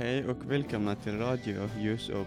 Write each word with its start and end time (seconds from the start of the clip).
Hej 0.00 0.28
och 0.28 0.50
välkomna 0.50 0.94
till 0.96 1.18
Radio 1.18 1.68
Ljus 1.78 2.08
och 2.08 2.26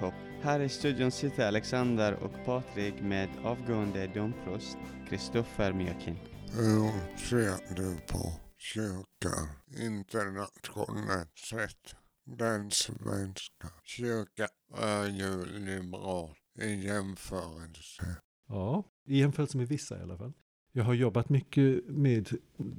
Hopp. 0.00 0.14
Här 0.42 0.60
i 0.60 0.68
studion 0.68 1.10
sitter 1.10 1.48
Alexander 1.48 2.14
och 2.14 2.32
Patrik 2.44 2.94
med 3.02 3.28
avgående 3.44 4.06
domprost 4.06 4.78
Kristoffer 5.08 5.72
Mjökin. 5.72 6.16
Hur 6.52 7.16
ser 7.16 7.74
du 7.76 7.96
på 8.12 8.32
kyrkan 8.56 9.48
internationellt 9.80 11.38
sett? 11.50 11.96
Den 12.24 12.70
svenska 12.70 13.68
kyrkan 13.82 14.48
är 14.78 15.06
ju 15.06 15.44
liberal 15.44 16.30
i 16.60 16.86
jämförelse. 16.86 18.16
Ja, 18.48 18.84
i 19.06 19.18
jämförelse 19.18 19.56
med 19.56 19.68
vissa 19.68 19.98
i 19.98 20.02
alla 20.02 20.18
fall. 20.18 20.32
Jag 20.72 20.84
har 20.84 20.94
jobbat 20.94 21.28
mycket 21.28 21.84
med 21.88 22.28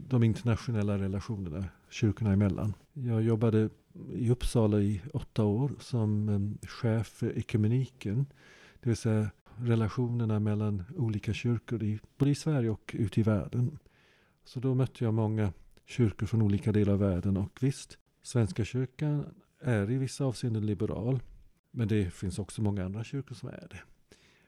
de 0.09 0.23
internationella 0.23 0.97
relationerna 0.97 1.65
kyrkorna 1.89 2.33
emellan. 2.33 2.73
Jag 2.93 3.21
jobbade 3.21 3.69
i 4.13 4.29
Uppsala 4.29 4.79
i 4.79 5.01
åtta 5.13 5.43
år 5.43 5.71
som 5.79 6.29
ehm, 6.29 6.57
chef 6.61 7.07
för 7.07 7.37
ekumeniken. 7.37 8.25
Det 8.79 8.89
vill 8.89 8.97
säga 8.97 9.29
relationerna 9.57 10.39
mellan 10.39 10.83
olika 10.97 11.33
kyrkor 11.33 11.83
i, 11.83 11.99
både 12.17 12.31
i 12.31 12.35
Sverige 12.35 12.69
och 12.69 12.95
ute 12.97 13.19
i 13.19 13.23
världen. 13.23 13.79
Så 14.43 14.59
då 14.59 14.73
mötte 14.75 15.03
jag 15.03 15.13
många 15.13 15.53
kyrkor 15.85 16.27
från 16.27 16.41
olika 16.41 16.71
delar 16.71 16.93
av 16.93 16.99
världen 16.99 17.37
och 17.37 17.57
visst, 17.61 17.97
Svenska 18.21 18.65
kyrkan 18.65 19.25
är 19.59 19.91
i 19.91 19.97
vissa 19.97 20.25
avseenden 20.25 20.65
liberal. 20.65 21.19
Men 21.71 21.87
det 21.87 22.13
finns 22.13 22.39
också 22.39 22.61
många 22.61 22.85
andra 22.85 23.03
kyrkor 23.03 23.35
som 23.35 23.49
är 23.49 23.67
det. 23.69 23.79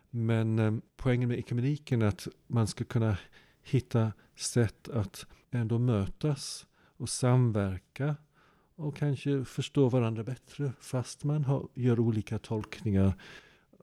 Men 0.09 0.59
eh, 0.59 0.73
poängen 0.95 1.29
med 1.29 1.39
ekumeniken 1.39 2.01
är 2.01 2.05
att 2.05 2.27
man 2.47 2.67
ska 2.67 2.83
kunna 2.83 3.17
hitta 3.63 4.13
sätt 4.35 4.89
att 4.89 5.25
ändå 5.51 5.79
mötas 5.79 6.67
och 6.97 7.09
samverka 7.09 8.15
och 8.77 8.95
kanske 8.95 9.45
förstå 9.45 9.89
varandra 9.89 10.23
bättre 10.23 10.71
fast 10.79 11.23
man 11.23 11.43
har, 11.43 11.67
gör 11.73 11.99
olika 11.99 12.39
tolkningar 12.39 13.13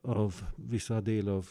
av 0.03 0.41
vissa 0.55 1.01
delar 1.01 1.31
av 1.33 1.49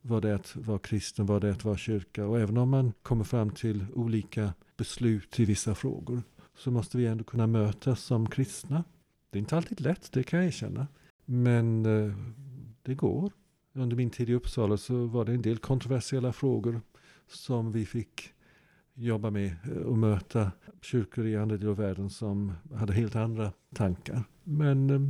vad 0.00 0.22
det 0.22 0.30
är 0.30 0.34
att 0.34 0.56
vara 0.56 0.78
kristen, 0.78 1.26
vad 1.26 1.40
det 1.40 1.48
är 1.48 1.52
att 1.52 1.64
vara 1.64 1.76
kyrka. 1.76 2.26
Och 2.26 2.40
även 2.40 2.56
om 2.56 2.70
man 2.70 2.92
kommer 3.02 3.24
fram 3.24 3.50
till 3.50 3.86
olika 3.94 4.54
beslut 4.76 5.40
i 5.40 5.44
vissa 5.44 5.74
frågor 5.74 6.22
så 6.56 6.70
måste 6.70 6.98
vi 6.98 7.06
ändå 7.06 7.24
kunna 7.24 7.46
mötas 7.46 8.00
som 8.00 8.30
kristna. 8.30 8.84
Det 9.30 9.38
är 9.38 9.40
inte 9.40 9.56
alltid 9.56 9.80
lätt, 9.80 10.12
det 10.12 10.22
kan 10.22 10.38
jag 10.38 10.46
erkänna. 10.46 10.86
Men 11.24 11.86
eh, 11.86 12.14
det 12.82 12.94
går. 12.94 13.32
Under 13.72 13.96
min 13.96 14.10
tid 14.10 14.30
i 14.30 14.34
Uppsala 14.34 14.76
så 14.76 15.06
var 15.06 15.24
det 15.24 15.32
en 15.32 15.42
del 15.42 15.58
kontroversiella 15.58 16.32
frågor 16.32 16.80
som 17.26 17.72
vi 17.72 17.86
fick 17.86 18.33
jobba 18.94 19.30
med 19.30 19.56
eh, 19.64 19.76
och 19.76 19.98
möta 19.98 20.52
kyrkor 20.80 21.26
i 21.26 21.36
andra 21.36 21.56
delar 21.56 21.70
av 21.70 21.76
världen 21.76 22.10
som 22.10 22.52
hade 22.74 22.92
helt 22.92 23.16
andra 23.16 23.52
tankar. 23.74 24.24
Men 24.44 24.90
eh, 24.90 25.00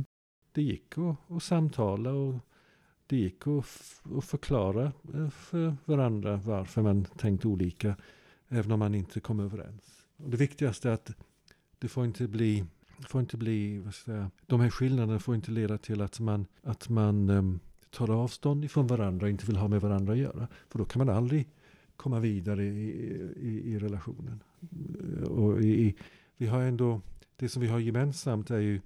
det 0.51 0.61
gick 0.61 0.97
att, 0.97 1.31
att 1.31 1.43
samtala 1.43 2.11
och 2.11 2.35
det 3.07 3.17
gick 3.17 3.47
att, 3.47 4.01
att 4.17 4.25
förklara 4.25 4.91
eh, 5.13 5.29
för 5.29 5.75
varandra 5.85 6.35
varför 6.35 6.81
man 6.81 7.05
tänkte 7.05 7.47
olika. 7.47 7.95
Även 8.49 8.71
om 8.71 8.79
man 8.79 8.95
inte 8.95 9.19
kom 9.19 9.39
överens. 9.39 10.05
Och 10.17 10.29
det 10.29 10.37
viktigaste 10.37 10.89
är 10.89 10.93
att 10.93 11.11
det 11.79 11.87
får 11.87 12.05
inte 12.05 12.27
bli 12.27 12.65
får 12.99 13.21
inte 13.21 13.37
bli, 13.37 13.79
vad 13.79 13.93
ska 13.93 14.11
jag 14.11 14.17
säga, 14.17 14.31
de 14.45 14.59
här 14.59 14.69
skillnaderna 14.69 15.19
får 15.19 15.35
inte 15.35 15.51
leda 15.51 15.77
till 15.77 16.01
att 16.01 16.19
man, 16.19 16.45
att 16.63 16.89
man 16.89 17.29
um, 17.29 17.59
tar 17.89 18.09
avstånd 18.09 18.65
ifrån 18.65 18.87
varandra 18.87 19.25
och 19.25 19.29
inte 19.29 19.45
vill 19.45 19.55
ha 19.55 19.67
med 19.67 19.81
varandra 19.81 20.13
att 20.13 20.19
göra. 20.19 20.47
För 20.69 20.79
då 20.79 20.85
kan 20.85 21.05
man 21.05 21.15
aldrig 21.15 21.47
komma 21.95 22.19
vidare 22.19 22.65
i, 22.65 22.89
i, 23.37 23.71
i 23.73 23.79
relationen. 23.79 24.43
Och 25.29 25.61
i, 25.61 25.95
vi 26.37 26.47
har 26.47 26.61
ändå, 26.61 27.01
det 27.35 27.49
som 27.49 27.61
vi 27.61 27.67
har 27.67 27.79
gemensamt 27.79 28.51
är 28.51 28.59
ju 28.59 28.81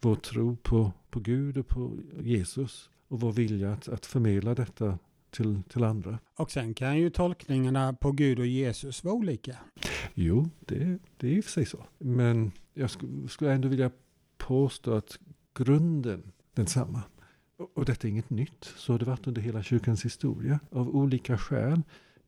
vår 0.00 0.14
tro 0.14 0.56
på, 0.56 0.92
på 1.10 1.20
Gud 1.20 1.58
och 1.58 1.68
på 1.68 1.98
Jesus. 2.20 2.90
Och 3.08 3.20
vår 3.20 3.32
vilja 3.32 3.72
att, 3.72 3.88
att 3.88 4.06
förmedla 4.06 4.54
detta 4.54 4.98
till, 5.30 5.62
till 5.68 5.84
andra. 5.84 6.18
Och 6.36 6.50
sen 6.50 6.74
kan 6.74 6.98
ju 6.98 7.10
tolkningarna 7.10 7.92
på 7.92 8.12
Gud 8.12 8.38
och 8.38 8.46
Jesus 8.46 9.04
vara 9.04 9.14
olika. 9.14 9.56
Jo, 10.14 10.48
det, 10.60 10.98
det 11.16 11.26
är 11.26 11.32
ju 11.32 11.42
för 11.42 11.50
sig 11.50 11.66
så. 11.66 11.84
Men 11.98 12.52
jag 12.74 12.90
skulle, 12.90 13.28
skulle 13.28 13.52
ändå 13.52 13.68
vilja 13.68 13.90
påstå 14.38 14.94
att 14.94 15.18
grunden 15.54 16.32
densamma. 16.54 17.02
Och, 17.56 17.78
och 17.78 17.84
detta 17.84 18.08
är 18.08 18.10
inget 18.10 18.30
nytt. 18.30 18.64
Så 18.76 18.92
har 18.92 18.98
det 18.98 19.04
varit 19.04 19.26
under 19.26 19.42
hela 19.42 19.62
kyrkans 19.62 20.04
historia. 20.04 20.60
Av 20.70 20.96
olika 20.96 21.38
skäl 21.38 21.82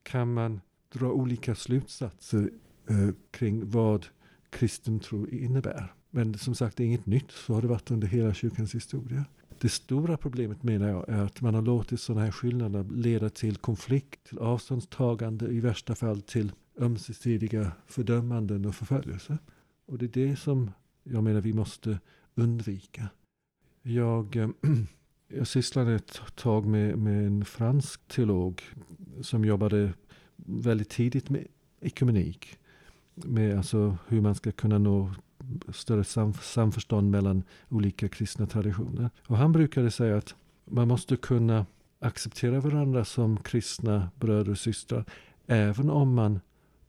kan 0.05 0.35
man 0.35 0.61
dra 0.93 1.13
olika 1.13 1.55
slutsatser 1.55 2.51
eh, 2.89 3.09
kring 3.31 3.71
vad 3.71 4.07
kristen 4.51 5.01
tro 5.01 5.27
innebär. 5.29 5.95
Men 6.11 6.39
som 6.39 6.55
sagt, 6.55 6.77
det 6.77 6.83
är 6.83 6.87
inget 6.87 7.07
nytt. 7.07 7.31
Så 7.31 7.55
har 7.55 7.63
det 7.63 7.69
varit 7.69 7.91
under 7.91 8.09
hela 8.09 8.35
kyrkans 8.35 8.75
historia. 8.75 9.25
Det 9.61 9.69
stora 9.69 10.17
problemet 10.17 10.63
menar 10.63 10.89
jag 10.89 11.09
är 11.09 11.23
att 11.23 11.41
man 11.41 11.55
har 11.55 11.63
låtit 11.63 12.01
sådana 12.01 12.25
här 12.25 12.33
skillnader 12.33 12.85
leda 12.85 13.31
till 13.31 13.57
konflikt, 13.57 14.25
till 14.25 14.39
avståndstagande, 14.39 15.47
i 15.47 15.61
värsta 15.61 15.95
fall 15.95 16.23
till 16.23 16.53
ömsesidiga 16.79 17.73
fördömanden 17.87 18.67
och 18.67 18.75
förföljelse. 18.75 19.39
Och 19.87 19.99
det 19.99 20.05
är 20.05 20.29
det 20.29 20.37
som 20.37 20.71
jag 21.03 21.25
menar 21.25 21.41
vi 21.41 21.53
måste 21.53 21.99
undvika. 22.35 23.09
Jag, 23.83 24.37
eh, 24.37 24.49
jag 25.37 25.47
sysslade 25.47 25.95
ett 25.95 26.21
tag 26.35 26.67
med, 26.67 26.99
med 26.99 27.27
en 27.27 27.45
fransk 27.45 28.09
teolog 28.09 28.63
som 29.23 29.45
jobbade 29.45 29.93
väldigt 30.37 30.91
tidigt 30.91 31.31
med 31.31 31.47
ekumenik. 31.81 32.59
Med 33.15 33.57
alltså 33.57 33.99
hur 34.09 34.21
man 34.21 34.35
ska 34.35 34.53
kunna 34.53 34.79
nå 34.79 35.15
större 35.73 36.05
sam, 36.05 36.33
samförstånd 36.33 37.11
mellan 37.11 37.43
olika 37.69 38.09
kristna 38.09 38.47
traditioner. 38.47 39.11
Och 39.27 39.37
han 39.37 39.53
brukade 39.53 39.91
säga 39.91 40.17
att 40.17 40.35
man 40.65 40.89
måste 40.89 41.17
kunna 41.17 41.67
acceptera 41.99 42.61
varandra 42.61 43.05
som 43.05 43.37
kristna 43.37 44.11
bröder 44.21 44.51
och 44.51 44.59
systrar. 44.59 45.05
Även 45.47 45.91
om 45.91 46.15
man 46.15 46.41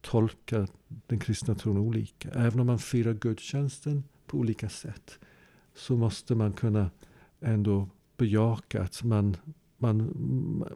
tolkar 0.01 0.67
den 0.87 1.19
kristna 1.19 1.55
tron 1.55 1.77
olika. 1.77 2.29
Även 2.29 2.59
om 2.59 2.67
man 2.67 2.79
firar 2.79 3.13
gudstjänsten 3.13 4.03
på 4.25 4.37
olika 4.37 4.69
sätt. 4.69 5.19
Så 5.75 5.97
måste 5.97 6.35
man 6.35 6.53
kunna 6.53 6.89
ändå 7.41 7.89
bejaka 8.17 8.81
att 8.81 9.03
man, 9.03 9.37
man, 9.77 10.13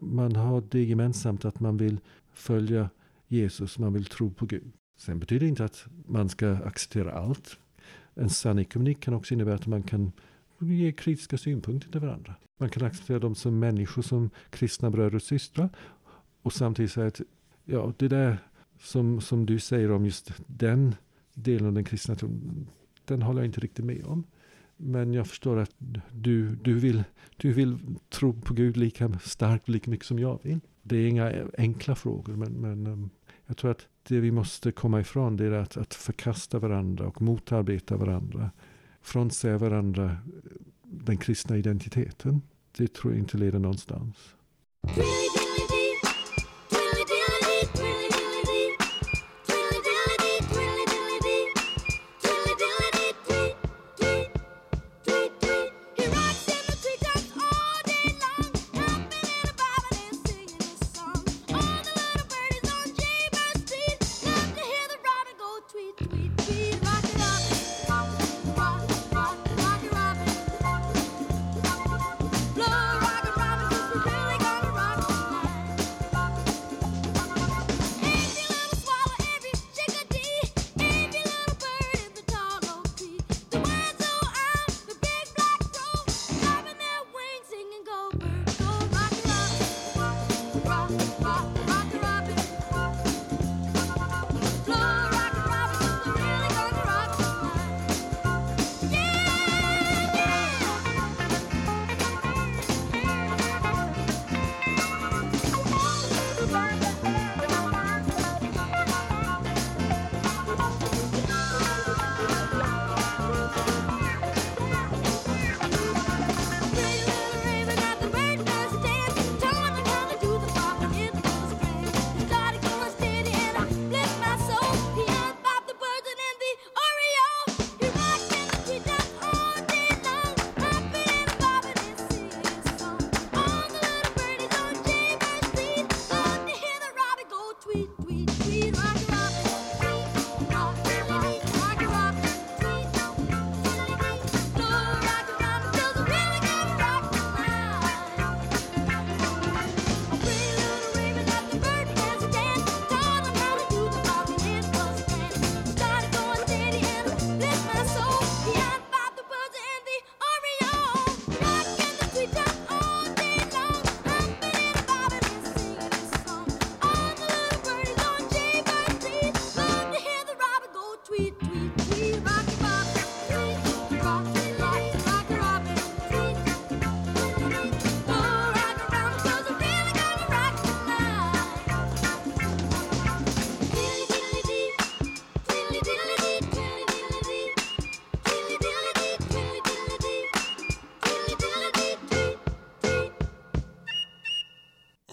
man 0.00 0.36
har 0.36 0.62
det 0.70 0.84
gemensamt 0.84 1.44
att 1.44 1.60
man 1.60 1.76
vill 1.76 2.00
följa 2.32 2.90
Jesus, 3.28 3.78
man 3.78 3.92
vill 3.92 4.04
tro 4.04 4.30
på 4.30 4.46
Gud. 4.46 4.72
Sen 4.96 5.18
betyder 5.18 5.40
det 5.40 5.48
inte 5.48 5.64
att 5.64 5.86
man 6.06 6.28
ska 6.28 6.50
acceptera 6.50 7.12
allt. 7.12 7.58
En 8.14 8.30
sann 8.30 8.58
ekumenik 8.58 9.00
kan 9.00 9.14
också 9.14 9.34
innebära 9.34 9.54
att 9.54 9.66
man 9.66 9.82
kan 9.82 10.12
ge 10.58 10.92
kritiska 10.92 11.38
synpunkter 11.38 11.90
till 11.90 12.00
varandra. 12.00 12.34
Man 12.58 12.70
kan 12.70 12.86
acceptera 12.86 13.18
dem 13.18 13.34
som 13.34 13.58
människor, 13.58 14.02
som 14.02 14.30
kristna 14.50 14.90
bröder 14.90 15.14
och 15.14 15.22
systrar. 15.22 15.68
Och 16.42 16.52
samtidigt 16.52 16.92
säga 16.92 17.06
att 17.06 17.20
ja, 17.64 17.92
det 17.96 18.08
där 18.08 18.38
som, 18.80 19.20
som 19.20 19.46
du 19.46 19.58
säger 19.58 19.90
om 19.90 20.04
just 20.04 20.32
den 20.46 20.94
delen 21.34 21.66
av 21.66 21.72
den 21.72 21.84
kristna 21.84 22.14
tron, 22.14 22.66
den 23.04 23.22
håller 23.22 23.40
jag 23.40 23.48
inte 23.48 23.60
riktigt 23.60 23.84
med 23.84 24.04
om. 24.04 24.24
Men 24.82 25.14
jag 25.14 25.26
förstår 25.26 25.56
att 25.58 25.74
du, 26.10 26.56
du, 26.56 26.74
vill, 26.74 27.04
du 27.36 27.52
vill 27.52 27.78
tro 28.08 28.40
på 28.40 28.54
Gud 28.54 28.76
lika 28.76 29.18
starkt, 29.18 29.68
lika 29.68 29.90
mycket 29.90 30.06
som 30.06 30.18
jag 30.18 30.38
vill. 30.42 30.60
Det 30.82 30.96
är 30.96 31.08
inga 31.08 31.32
enkla 31.58 31.94
frågor, 31.94 32.36
men, 32.36 32.52
men 32.52 32.86
ehm, 32.86 33.10
jag 33.46 33.56
tror 33.56 33.70
att 33.70 33.86
det 34.08 34.20
vi 34.20 34.30
måste 34.30 34.72
komma 34.72 35.00
ifrån 35.00 35.36
det 35.36 35.46
är 35.46 35.52
att, 35.52 35.76
att 35.76 35.94
förkasta 35.94 36.58
varandra 36.58 37.06
och 37.06 37.22
motarbeta 37.22 37.96
varandra. 37.96 38.50
Frånsäga 39.02 39.58
varandra 39.58 40.04
eh, 40.04 40.16
den 40.82 41.16
kristna 41.16 41.56
identiteten. 41.56 42.42
Det 42.76 42.94
tror 42.94 43.12
jag 43.12 43.18
inte 43.18 43.38
leder 43.38 43.58
någonstans. 43.58 44.16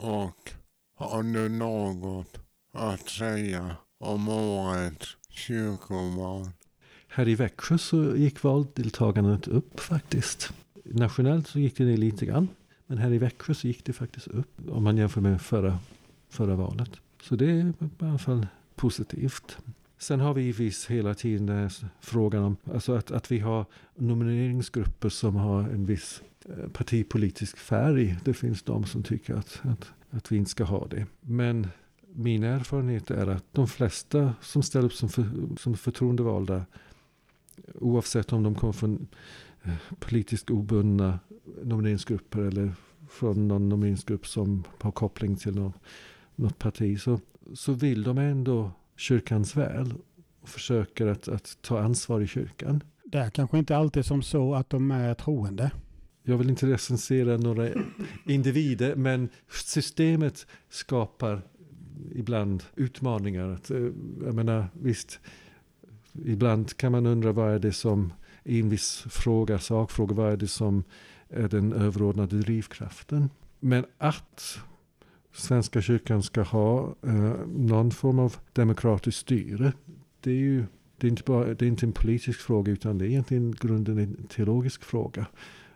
Och 0.07 0.51
Har 0.95 1.24
du 1.24 1.50
något 1.50 2.39
att 2.74 3.09
säga 3.09 3.75
om 4.00 4.30
årets 4.30 5.18
kyrkoval? 5.30 6.50
Här 7.07 7.27
i 7.27 7.36
Växjö 7.36 7.77
så 7.77 8.15
gick 8.15 8.44
valdeltagandet 8.44 9.48
upp 9.48 9.80
faktiskt. 9.80 10.54
Nationellt 10.83 11.48
så 11.48 11.59
gick 11.59 11.77
det 11.77 11.86
ner 11.86 11.98
lite 11.98 12.25
grann. 12.25 12.48
Men 12.86 12.98
här 12.98 13.13
i 13.13 13.18
Växjö 13.18 13.54
så 13.54 13.68
gick 13.68 13.86
det 13.86 13.94
faktiskt 13.94 14.27
upp 14.27 14.69
om 14.69 14.83
man 14.83 14.98
jämför 14.98 15.21
med 15.21 15.42
förra, 15.42 15.80
förra 16.30 16.56
valet. 16.56 16.92
Så 17.24 17.36
det 17.36 17.45
är 17.45 17.65
i 17.69 17.74
alla 18.00 18.18
fall 18.18 18.48
positivt. 18.75 19.57
Sen 19.98 20.19
har 20.19 20.33
vi 20.33 20.42
givetvis 20.42 20.88
hela 20.88 21.13
tiden 21.13 21.50
eh, 21.50 21.71
frågan 22.00 22.44
om 22.44 22.57
alltså 22.74 22.95
att, 22.95 23.12
att 23.12 23.31
vi 23.31 23.39
har 23.39 23.65
nomineringsgrupper 23.95 25.09
som 25.09 25.36
har 25.36 25.59
en 25.59 25.86
viss 25.86 26.21
eh, 26.45 26.69
partipolitisk 26.69 27.57
färg. 27.57 28.18
Det 28.24 28.33
finns 28.33 28.63
de 28.63 28.86
som 28.86 29.04
tycker 29.04 29.36
att, 29.36 29.62
att, 29.63 29.92
att 30.09 30.31
vi 30.31 30.38
inte 30.38 30.51
ska 30.51 30.63
ha 30.63 30.88
det. 30.88 31.06
Men 31.21 31.68
min 32.13 32.44
erfarenhet 32.44 33.12
är 33.12 33.27
att 33.27 33.45
de 33.51 33.68
flesta 33.68 34.33
som 34.42 34.63
ställer 34.63 34.86
upp 34.86 34.94
som, 34.94 35.09
för, 35.09 35.25
som 35.57 35.77
förtroendevalda 35.77 36.65
oavsett 37.75 38.33
om 38.33 38.44
de 38.44 38.56
kommer 38.56 38.74
från 38.74 39.07
eh, 39.63 39.74
politiskt 40.00 40.50
obundna 40.50 41.19
nomineringsgrupper 41.63 42.39
eller 42.39 42.74
från 43.09 43.48
någon 43.48 43.69
nomineringsgrupp 43.69 44.27
som 44.27 44.63
har 44.80 44.92
koppling 44.92 45.36
till 45.36 45.56
något, 45.56 45.75
något 46.36 46.59
parti 46.59 47.01
så, 47.01 47.19
så 47.54 47.74
vill 47.74 48.04
de 48.04 48.18
ändå 48.18 48.71
kyrkans 48.95 49.56
väl 49.56 49.94
och 50.42 50.50
försöker 50.50 51.07
att, 51.07 51.27
att 51.27 51.57
ta 51.62 51.80
ansvar 51.80 52.21
i 52.21 52.27
kyrkan. 52.27 52.83
Det 53.04 53.18
är 53.18 53.30
kanske 53.30 53.57
inte 53.57 53.77
alltid 53.77 54.06
som 54.06 54.21
så 54.21 54.56
att 54.56 54.69
de 54.69 54.92
är 54.92 55.13
troende. 55.13 55.71
Jag 56.29 56.38
vill 56.38 56.50
inte 56.50 56.68
recensera 56.68 57.38
några 57.38 57.69
individer 58.25 58.95
men 58.95 59.29
systemet 59.50 60.47
skapar 60.69 61.41
ibland 62.15 62.63
utmaningar. 62.75 63.50
Att, 63.50 63.71
eh, 63.71 63.77
jag 64.25 64.35
menar, 64.35 64.68
visst, 64.74 65.19
ibland 66.25 66.77
kan 66.77 66.91
man 66.91 67.06
undra 67.06 67.31
vad 67.31 67.53
är 67.53 67.59
det 67.59 67.74
som 67.74 68.13
i 68.44 68.59
en 68.59 68.69
viss 68.69 69.06
fråga, 69.09 69.59
sakfråga, 69.59 70.15
vad 70.15 70.33
är 70.33 70.38
det 70.38 70.47
som 70.47 70.83
är 71.29 71.47
den 71.47 71.74
överordnade 71.74 72.39
drivkraften. 72.39 73.30
Men 73.59 73.85
att 73.97 74.59
Svenska 75.33 75.81
kyrkan 75.81 76.23
ska 76.23 76.41
ha 76.41 76.95
eh, 77.01 77.33
någon 77.47 77.91
form 77.91 78.19
av 78.19 78.35
demokratiskt 78.53 79.19
styre, 79.19 79.73
det 80.21 80.31
är 80.31 80.35
ju 80.35 80.65
det 80.97 81.07
är, 81.07 81.09
inte 81.09 81.23
bara, 81.25 81.53
det 81.53 81.65
är 81.65 81.68
inte 81.68 81.85
en 81.85 81.91
politisk 81.91 82.39
fråga 82.39 82.71
utan 82.71 82.97
det 82.97 83.06
är 83.06 83.09
egentligen 83.09 83.51
grunden 83.51 83.97
en 83.97 84.27
teologisk 84.27 84.83
fråga. 84.83 85.25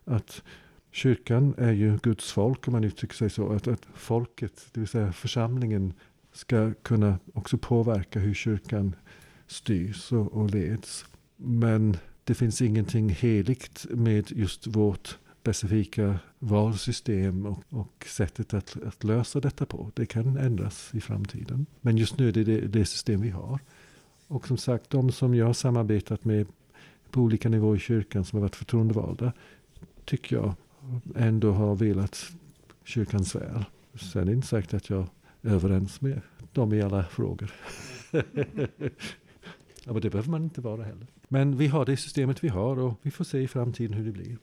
Att 0.06 0.44
kyrkan 0.92 1.56
är 1.58 1.72
ju 1.72 1.98
Guds 1.98 2.32
folk 2.32 2.68
om 2.68 2.72
man 2.72 2.84
uttrycker 2.84 3.16
sig 3.16 3.30
så. 3.30 3.54
Att, 3.54 3.68
att 3.68 3.88
folket, 3.94 4.66
det 4.72 4.80
vill 4.80 4.90
säga 4.90 5.14
församlingen, 5.14 5.94
ska 6.34 6.74
kunna 6.74 7.20
också 7.34 7.58
påverka 7.58 8.20
hur 8.20 8.34
kyrkan 8.34 8.96
styrs 9.48 10.12
och, 10.12 10.34
och 10.34 10.50
leds. 10.50 11.06
Men 11.36 11.98
det 12.24 12.34
finns 12.34 12.62
ingenting 12.62 13.10
heligt 13.10 13.86
med 13.90 14.32
just 14.32 14.68
vårt 14.68 15.18
specifika 15.42 16.20
valsystem 16.40 17.46
och, 17.46 17.64
och 17.70 18.06
sättet 18.08 18.54
att, 18.54 18.78
att, 18.88 19.04
lösa 19.04 19.40
detta 19.40 19.66
på. 19.66 19.92
Det 19.94 20.06
kan 20.06 20.38
ändras 20.38 20.90
i 20.94 21.02
framtiden. 21.02 21.66
Men 21.82 21.98
just 21.98 22.18
nu 22.18 22.28
är 22.28 22.32
det, 22.32 22.44
det 22.44 22.60
det 22.60 22.86
system 22.86 23.22
vi 23.22 23.30
har. 23.30 23.60
Och 24.28 24.48
som 24.48 24.58
sagt, 24.58 24.90
de 24.90 25.12
som 25.12 25.36
jag 25.36 25.46
har 25.46 25.54
samarbetat 25.54 26.26
med 26.26 26.48
på 27.12 27.22
olika 27.22 27.50
nivåer 27.50 27.76
i 27.76 27.80
kyrkan 27.80 28.26
som 28.26 28.38
har 28.38 28.42
varit 28.42 28.56
förtroendevalda 28.56 29.34
tycker 30.12 30.36
jag 30.36 30.54
ändå 31.16 31.52
har 31.52 31.76
velat 31.76 32.32
kyrkans 32.84 33.36
väl. 33.36 33.66
Sen 33.94 34.22
är 34.22 34.26
det 34.26 34.32
inte 34.32 34.48
säkert 34.48 34.74
att 34.74 34.90
jag 34.90 35.08
är 35.42 35.50
överens 35.50 36.02
med 36.02 36.22
dem 36.52 36.74
i 36.74 36.82
alla 36.82 37.04
frågor. 37.04 37.52
ja, 39.84 39.94
men 39.94 40.02
det 40.02 40.10
behöver 40.10 40.30
man 40.30 40.44
inte 40.44 40.62
vara 40.62 40.84
heller. 40.84 41.08
Men 41.28 41.58
vi 41.58 41.68
har 41.68 41.86
det 41.86 41.98
systemet 41.98 42.44
vi 42.44 42.48
har 42.48 42.80
och 42.80 43.00
vi 43.02 43.12
får 43.12 43.24
se 43.24 43.40
i 43.40 43.48
framtiden 43.48 43.94
hur 43.94 44.06
det 44.06 44.12
blir. 44.12 44.38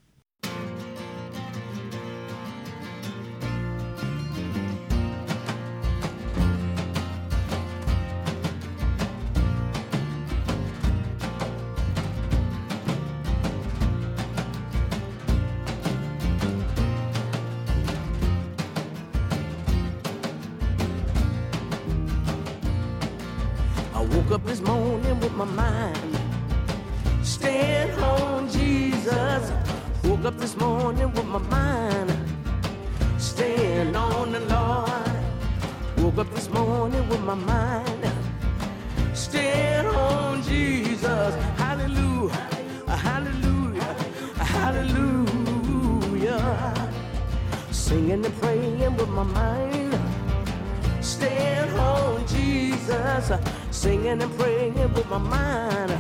This 36.79 36.93
morning 36.93 37.09
with 37.09 37.21
my 37.23 37.35
mind. 37.35 38.13
Staying 39.13 39.87
on 39.87 40.43
Jesus. 40.43 41.35
Hallelujah, 41.57 42.33
hallelujah, 42.87 43.95
hallelujah. 44.37 45.75
Singing 47.73 48.25
and 48.25 48.41
praying 48.41 48.97
with 48.97 49.09
my 49.09 49.25
mind. 49.25 49.99
Staying 51.01 51.71
on 51.79 52.27
Jesus, 52.29 53.33
singing 53.71 54.23
and 54.23 54.39
praying 54.39 54.75
with 54.95 55.09
my 55.11 55.19
mind, 55.19 55.93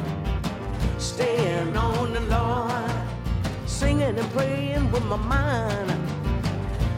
staying 0.98 1.76
on 1.76 2.12
the 2.12 2.20
Lord, 2.20 2.90
singing 3.66 4.16
and 4.16 4.30
praying 4.30 4.92
with 4.92 5.04
my 5.06 5.16
mind, 5.16 5.90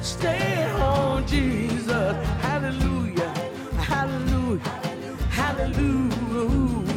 stay 0.02 0.70
on 0.72 1.26
Jesus, 1.26 2.16
hallelujah, 2.42 3.32
hallelujah, 3.90 4.62
hallelujah. 5.30 6.90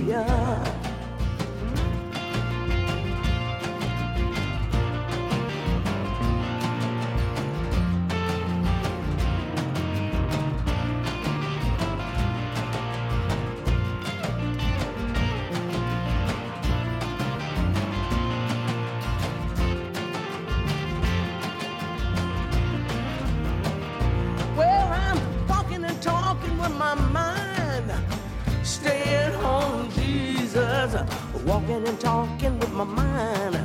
Walking 31.46 31.88
and 31.88 32.00
talking 32.00 32.60
with 32.60 32.74
my 32.74 32.84
mind, 32.84 33.58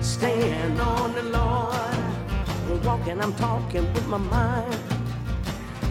staying 0.00 0.80
on 0.80 1.14
the 1.14 1.22
Lord. 1.22 2.84
Walking, 2.84 3.20
I'm 3.20 3.34
talking 3.34 3.92
with 3.92 4.06
my 4.08 4.18
mind, 4.18 4.78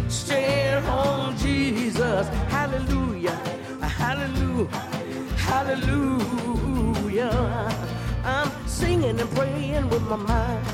staying 0.10 0.84
on 0.86 1.38
Jesus. 1.38 2.28
Hallelujah, 2.50 3.40
hallelujah, 3.82 4.68
hallelujah. 5.38 7.32
I'm 8.24 8.52
singing 8.68 9.20
and 9.20 9.30
praying 9.32 9.90
with 9.90 10.04
my 10.04 10.18
mind 10.18 10.66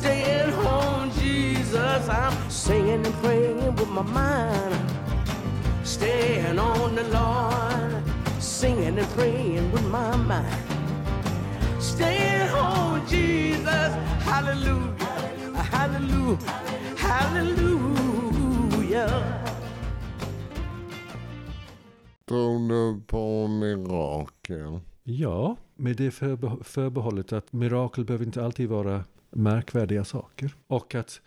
staying 0.00 0.52
on 0.66 1.10
Jesus. 1.12 2.08
I'm 2.08 2.50
singing 2.50 3.04
and 3.04 3.14
praying 3.22 3.74
with 3.76 3.88
my 3.88 4.02
mind. 4.02 4.74
Staying 5.84 6.58
on 6.58 6.94
the 6.94 7.04
Lord, 7.04 8.02
singing 8.60 8.98
and 8.98 9.08
praying 9.16 9.72
with 9.72 9.84
my 9.84 10.16
mind. 10.16 10.46
Staying 11.80 12.50
on 12.50 13.00
Jesus. 13.08 13.92
Hallelujah, 14.28 14.96
hallelujah, 15.54 16.38
hallelujah. 16.96 17.90
Tror 22.28 22.68
du 22.68 23.00
på 23.06 23.48
mirakel? 23.48 24.80
Ja, 25.02 25.56
med 25.76 25.96
det 25.96 26.10
förbe- 26.10 26.64
förbehållet 26.64 27.32
att 27.32 27.52
mirakel 27.52 28.04
behöver 28.04 28.24
inte 28.24 28.44
alltid 28.44 28.68
vara 28.68 29.04
märkvärdiga 29.30 30.04
saker. 30.04 30.54
Och 30.66 30.94
att 30.94 31.20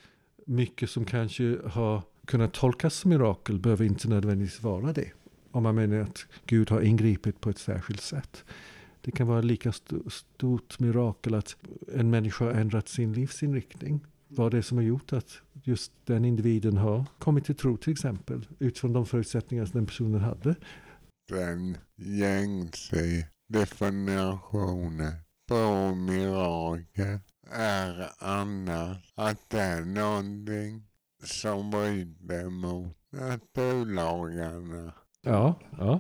mycket 0.46 0.90
som 0.90 1.06
kanske 1.06 1.58
har 1.68 2.02
kunnat 2.26 2.54
tolkas 2.54 2.96
som 2.96 3.10
mirakel 3.10 3.60
behöver 3.60 3.86
inte 3.86 4.10
nödvändigtvis 4.10 4.64
vara 4.64 4.94
det. 4.94 5.12
Om 5.54 5.64
man 5.64 5.76
menar 5.76 5.98
att 5.98 6.26
Gud 6.46 6.70
har 6.70 6.82
ingripit 6.82 7.42
på 7.42 7.50
ett 7.50 7.58
särskilt 7.58 8.02
sätt. 8.02 8.46
Det 9.02 9.12
kan 9.12 9.28
vara 9.28 9.42
lika 9.42 9.70
st- 9.70 9.96
stort 10.10 10.80
mirakel 10.80 11.34
att 11.36 11.56
en 11.94 12.10
människa 12.10 12.46
har 12.46 12.52
ändrat 12.52 12.88
sin 12.88 13.14
livsinriktning. 13.14 14.06
Vad 14.28 14.52
det 14.52 14.58
är 14.58 14.62
som 14.62 14.78
har 14.78 14.84
gjort 14.86 15.14
att 15.14 15.42
just 15.64 15.92
den 16.06 16.26
individen 16.26 16.78
har 16.78 17.06
kommit 17.20 17.46
till 17.46 17.56
tro 17.56 17.78
till 17.78 17.92
exempel 17.94 18.48
utifrån 18.60 18.94
de 18.94 19.06
förutsättningar 19.06 19.66
som 19.66 19.80
den 19.80 19.86
personen 19.86 20.22
hade. 20.22 20.56
Den 21.30 21.78
gängse 21.98 23.28
definitionen 23.50 25.14
på 25.48 25.96
mirakel 25.96 27.20
är 27.52 28.10
annars 28.20 28.98
att 29.16 29.50
det 29.50 29.60
är 29.60 29.82
någonting 29.86 30.84
som 31.24 31.72
bryter 31.72 32.50
mot 32.50 32.98
naturlagarna. 33.12 34.94
Ja, 35.26 35.56
ja. 35.78 36.00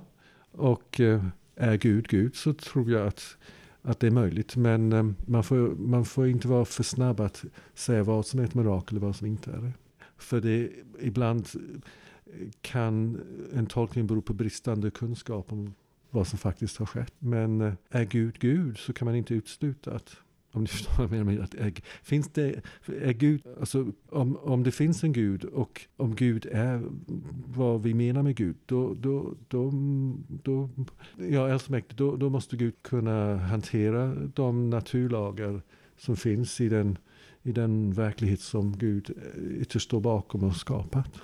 Och 0.52 1.00
eh, 1.00 1.24
är 1.56 1.78
Gud 1.78 2.08
Gud 2.08 2.36
så 2.36 2.54
tror 2.54 2.92
jag 2.92 3.08
att, 3.08 3.38
att 3.82 4.00
det 4.00 4.08
är 4.08 4.12
möjligt. 4.12 4.56
Men 4.56 4.94
eh, 4.94 5.06
man, 5.26 5.44
får, 5.44 5.76
man 5.76 6.06
får 6.06 6.28
inte 6.28 6.48
vara 6.48 6.66
för 6.66 6.84
snabb 6.84 7.20
att 7.20 7.46
säga 7.74 8.04
vad 8.04 8.26
som 8.26 8.40
är 8.40 8.44
ett 8.44 8.54
mirakel 8.54 8.98
och 8.98 9.04
vad 9.04 9.16
som 9.16 9.28
inte 9.28 9.52
är 9.52 9.58
det. 9.58 9.74
För 10.18 10.42
det 10.42 10.72
ibland 11.00 11.48
eh, 11.56 12.50
kan 12.62 13.22
en 13.54 13.66
tolkning 13.66 14.08
bero 14.08 14.22
på 14.22 14.34
bristande 14.34 14.92
kunskap 14.92 15.52
om 15.52 15.74
vad 16.10 16.28
som 16.28 16.40
faktiskt 16.40 16.78
har 16.78 16.86
skett. 16.86 17.14
Men 17.20 17.62
eh, 17.62 17.74
är 17.90 18.04
Gud 18.04 18.40
Gud 18.40 18.78
så 18.78 18.94
kan 18.94 19.06
man 19.06 19.16
inte 19.16 19.34
utesluta 19.34 19.96
att 19.96 20.16
om 20.54 20.62
ni 20.62 20.68
förstår 20.76 21.08
vad 21.08 21.18
jag 21.18 21.26
menar. 21.26 21.44
Att 21.44 21.54
är, 21.54 21.74
finns 22.04 22.30
det, 22.30 22.62
är 23.02 23.14
Gud, 23.14 23.42
alltså, 23.60 23.92
om, 24.10 24.38
om 24.38 24.64
det 24.64 24.72
finns 24.72 25.04
en 25.04 25.14
Gud 25.14 25.44
och 25.44 25.82
om 25.98 26.16
Gud 26.16 26.48
är 26.52 26.82
vad 27.48 27.84
vi 27.84 27.94
menar 27.94 28.24
med 28.24 28.36
Gud, 28.36 28.56
då, 28.66 28.94
då, 28.94 29.34
då, 29.48 29.72
då, 30.28 30.70
ja, 31.18 31.54
allsmäktig, 31.54 31.98
då, 31.98 32.16
då 32.16 32.30
måste 32.30 32.58
Gud 32.58 32.74
kunna 32.82 33.38
hantera 33.38 34.16
de 34.16 34.70
naturlagar 34.70 35.62
som 35.98 36.16
finns 36.16 36.62
i 36.62 36.70
den, 36.70 36.98
i 37.44 37.52
den 37.52 37.94
verklighet 37.94 38.40
som 38.40 38.78
Gud 38.78 39.12
ytterst 39.60 39.86
står 39.86 40.00
bakom 40.00 40.44
och 40.44 40.56
skapat. 40.56 41.22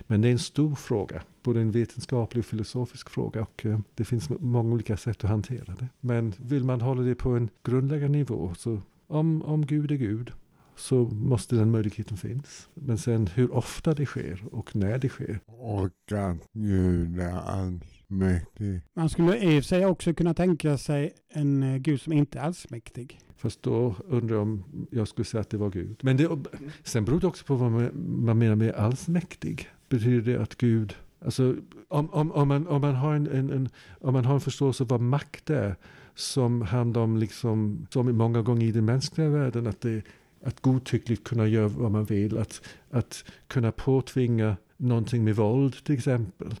Men 0.00 0.20
det 0.20 0.28
är 0.28 0.32
en 0.32 0.38
stor 0.38 0.74
fråga, 0.74 1.22
både 1.42 1.60
en 1.60 1.70
vetenskaplig 1.70 2.40
och 2.40 2.46
filosofisk 2.46 3.10
fråga 3.10 3.42
och 3.42 3.66
eh, 3.66 3.78
det 3.94 4.04
finns 4.04 4.28
många 4.28 4.74
olika 4.74 4.96
sätt 4.96 5.24
att 5.24 5.30
hantera 5.30 5.74
det. 5.74 5.88
Men 6.00 6.34
vill 6.38 6.64
man 6.64 6.80
hålla 6.80 7.02
det 7.02 7.14
på 7.14 7.30
en 7.30 7.48
grundläggande 7.62 8.18
nivå, 8.18 8.54
så 8.56 8.80
om, 9.06 9.42
om 9.42 9.66
Gud 9.66 9.90
är 9.90 9.96
Gud, 9.96 10.32
så 10.76 10.96
måste 11.04 11.56
den 11.56 11.70
möjligheten 11.70 12.16
finnas. 12.16 12.68
Men 12.74 12.98
sen 12.98 13.26
hur 13.26 13.54
ofta 13.54 13.94
det 13.94 14.06
sker 14.06 14.44
och 14.52 14.76
när 14.76 14.98
det 14.98 15.08
sker. 15.08 15.40
Och 15.46 16.12
att 16.12 16.38
Gud 16.52 17.20
är 17.20 17.80
allsmäktig. 18.08 18.80
Man 18.94 19.08
skulle 19.08 19.36
i 19.38 19.58
och 19.58 19.62
för 19.62 19.68
sig 19.68 19.86
också 19.86 20.14
kunna 20.14 20.34
tänka 20.34 20.78
sig 20.78 21.12
en 21.28 21.62
eh, 21.62 21.76
Gud 21.76 22.00
som 22.00 22.12
inte 22.12 22.38
är 22.38 22.42
allsmäktig. 22.42 23.20
Fast 23.36 23.62
då 23.62 23.94
undrar 24.08 24.36
jag 24.36 24.42
om 24.42 24.64
jag 24.90 25.08
skulle 25.08 25.24
säga 25.24 25.40
att 25.40 25.50
det 25.50 25.56
var 25.56 25.70
Gud. 25.70 26.00
Men 26.02 26.16
det, 26.16 26.38
sen 26.82 27.04
beror 27.04 27.20
det 27.20 27.26
också 27.26 27.44
på 27.44 27.54
vad 27.54 27.70
man, 27.70 27.90
man 28.24 28.38
menar 28.38 28.56
med 28.56 28.74
allsmäktig. 28.74 29.68
Betyder 29.88 30.32
det 30.32 30.42
att 30.42 30.54
Gud, 30.54 30.96
alltså 31.24 31.56
om, 31.88 32.10
om, 32.10 32.32
om, 32.32 32.48
man, 32.48 32.66
om, 32.66 32.80
man, 32.80 32.94
har 32.94 33.14
en, 33.14 33.26
en, 33.26 33.50
en, 33.50 33.68
om 34.00 34.12
man 34.12 34.24
har 34.24 34.34
en 34.34 34.40
förståelse 34.40 34.82
av 34.82 34.88
vad 34.88 35.00
makt 35.00 35.50
är, 35.50 35.76
som 36.14 36.62
handlar 36.62 37.02
om, 37.02 37.16
liksom, 37.16 37.86
som 37.90 38.16
många 38.16 38.42
gånger 38.42 38.66
i 38.66 38.72
den 38.72 38.84
mänskliga 38.84 39.28
världen, 39.28 39.66
att, 39.66 39.80
det, 39.80 40.02
att 40.44 40.60
godtyckligt 40.60 41.24
kunna 41.24 41.46
göra 41.46 41.68
vad 41.68 41.90
man 41.90 42.04
vill, 42.04 42.38
att, 42.38 42.62
att 42.90 43.24
kunna 43.46 43.72
påtvinga 43.72 44.56
någonting 44.76 45.24
med 45.24 45.36
våld 45.36 45.84
till 45.84 45.94
exempel. 45.94 46.54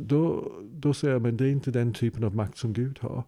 Då, 0.00 0.52
då 0.72 0.94
säger 0.94 1.14
jag, 1.14 1.22
men 1.22 1.36
det 1.36 1.44
är 1.44 1.50
inte 1.50 1.70
den 1.70 1.92
typen 1.92 2.24
av 2.24 2.36
makt 2.36 2.58
som 2.58 2.72
Gud 2.72 2.98
har. 3.00 3.24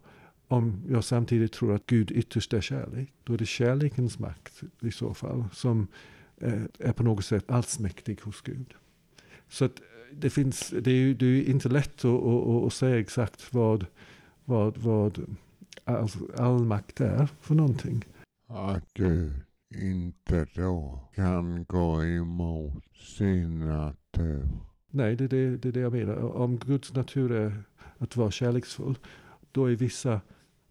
Om 0.47 0.83
jag 0.89 1.03
samtidigt 1.03 1.51
tror 1.51 1.75
att 1.75 1.85
Gud 1.85 2.11
ytterst 2.11 2.53
är 2.53 2.61
kärlek, 2.61 3.13
då 3.23 3.33
är 3.33 3.37
det 3.37 3.45
kärlekens 3.45 4.19
makt 4.19 4.63
i 4.81 4.91
så 4.91 5.13
fall 5.13 5.43
som 5.53 5.87
eh, 6.37 6.63
är 6.79 6.93
på 6.93 7.03
något 7.03 7.25
sätt 7.25 7.51
allsmäktig 7.51 8.21
hos 8.21 8.41
Gud. 8.41 8.73
Så 9.49 9.65
att 9.65 9.81
det, 10.11 10.29
finns, 10.29 10.73
det, 10.81 10.91
är 10.91 10.95
ju, 10.95 11.13
det 11.13 11.25
är 11.25 11.49
inte 11.49 11.69
lätt 11.69 12.05
att, 12.05 12.23
att, 12.23 12.65
att 12.65 12.73
säga 12.73 12.99
exakt 12.99 13.53
vad, 13.53 13.85
vad, 14.45 14.77
vad 14.77 15.37
all, 15.83 16.09
all 16.37 16.63
makt 16.65 17.01
är 17.01 17.27
för 17.41 17.55
någonting. 17.55 18.05
Att 18.47 18.89
du 18.93 19.31
inte 19.75 20.47
då 20.55 20.99
kan 21.15 21.65
gå 21.65 22.03
emot 22.03 22.83
sin 23.17 23.59
natur. 23.59 24.47
Nej, 24.91 25.15
det 25.15 25.23
är 25.23 25.27
det, 25.27 25.57
det, 25.57 25.67
är 25.67 25.71
det 25.71 25.79
jag 25.79 25.93
menar. 25.93 26.15
Om 26.15 26.57
Guds 26.57 26.93
natur 26.93 27.31
är 27.31 27.63
att 27.97 28.15
vara 28.15 28.31
kärleksfull, 28.31 28.97
då 29.51 29.65
är 29.65 29.75
vissa, 29.75 30.21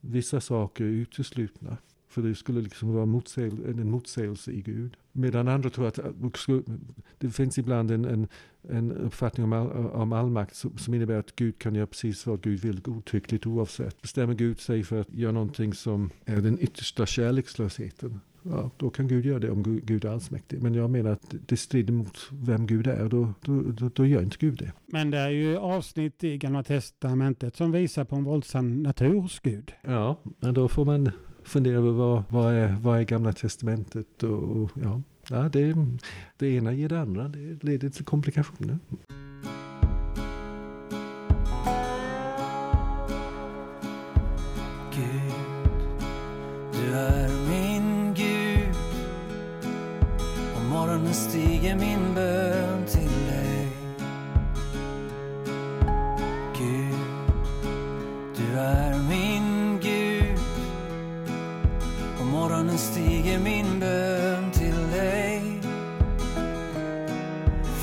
vissa 0.01 0.41
saker 0.41 0.85
uteslutna. 0.85 1.77
För 2.09 2.23
det 2.23 2.35
skulle 2.35 2.61
liksom 2.61 2.95
vara 2.95 3.07
motsägel, 3.07 3.65
en 3.67 3.91
motsägelse 3.91 4.51
i 4.51 4.63
Gud. 4.63 4.97
Medan 5.13 5.49
andra 5.49 5.71
tror 5.71 5.87
att 5.87 5.99
eh, 5.99 6.11
det 7.19 7.31
finns 7.31 7.59
ibland 7.59 7.91
en, 7.91 8.05
en, 8.05 8.29
en 8.63 8.93
uppfattning 8.93 9.45
om, 9.45 9.53
all, 9.53 9.87
om 9.87 10.13
allmakt 10.13 10.57
som 10.77 10.95
innebär 10.95 11.19
att 11.19 11.37
Gud 11.37 11.59
kan 11.59 11.75
göra 11.75 11.87
precis 11.87 12.27
vad 12.27 12.41
Gud 12.41 12.61
vill 12.61 12.81
godtyckligt 12.81 13.47
oavsett. 13.47 14.03
Bestämmer 14.03 14.35
Gud 14.35 14.61
sig 14.61 14.85
för 14.85 15.01
att 15.01 15.15
göra 15.15 15.33
någonting 15.33 15.75
som 15.75 16.11
är 16.25 16.41
den 16.41 16.59
yttersta 16.61 17.07
kärlekslösheten. 17.07 18.21
Ja, 18.51 18.71
då 18.77 18.91
kan 18.91 19.09
Gud 19.09 19.27
göra 19.27 19.39
det 19.39 19.51
om 19.51 19.63
Gud 19.63 20.05
är 20.05 20.09
allsmäktig. 20.09 20.63
Men 20.63 20.75
jag 20.75 20.91
menar 20.91 21.11
att 21.11 21.35
det 21.47 21.57
strider 21.57 21.93
mot 21.93 22.19
vem 22.33 22.67
Gud 22.67 22.87
är. 22.87 23.09
Då, 23.09 23.33
då, 23.41 23.63
då, 23.63 23.91
då 23.95 24.07
gör 24.07 24.23
inte 24.23 24.37
Gud 24.41 24.59
det. 24.59 24.73
Men 24.87 25.11
det 25.11 25.19
är 25.19 25.31
ju 25.31 25.57
avsnitt 25.57 26.25
i 26.25 26.39
Gamla 26.39 26.63
Testamentet 26.63 27.57
som 27.57 27.73
visar 27.73 28.05
på 28.05 28.17
en 28.17 28.25
våldsam 28.25 28.83
natur 28.83 29.21
hos 29.21 29.41
Gud. 29.41 29.73
Ja, 29.83 30.17
men 30.41 30.55
då 30.55 30.69
får 30.69 30.85
man 30.85 31.11
fundera 31.45 31.77
över 31.77 31.91
vad, 31.91 32.23
vad, 32.29 32.55
är, 32.55 32.77
vad 32.81 32.99
är 32.99 33.03
Gamla 33.03 33.33
Testamentet 33.33 34.23
och, 34.23 34.43
och 34.43 34.71
ja. 34.83 35.03
Ja, 35.31 35.49
det, 35.53 35.77
det 36.39 36.47
ena 36.49 36.73
ger 36.73 36.89
det 36.89 37.01
andra. 37.01 37.29
Det 37.29 37.65
leder 37.65 37.89
till 37.89 38.05
komplikationer. 38.05 38.79
Stiger 51.17 51.77
min 51.77 52.15
bön 52.15 52.85
till 52.87 53.27
dig. 53.31 53.69
Gud, 56.59 56.95
du 58.37 58.59
är 58.59 58.99
min 59.09 59.79
Gud 59.83 60.39
På 62.19 62.25
morgonen 62.25 62.79
stiger 62.79 63.39
min 63.39 63.81
bön 63.81 64.51
till 64.53 64.91
dig. 64.93 65.61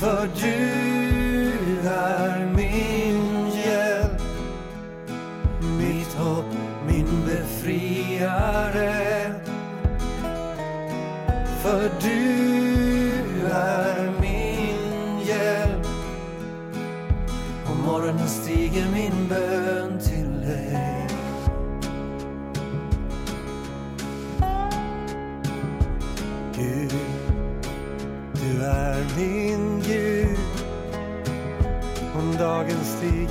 För 0.00 0.28
du 0.40 1.03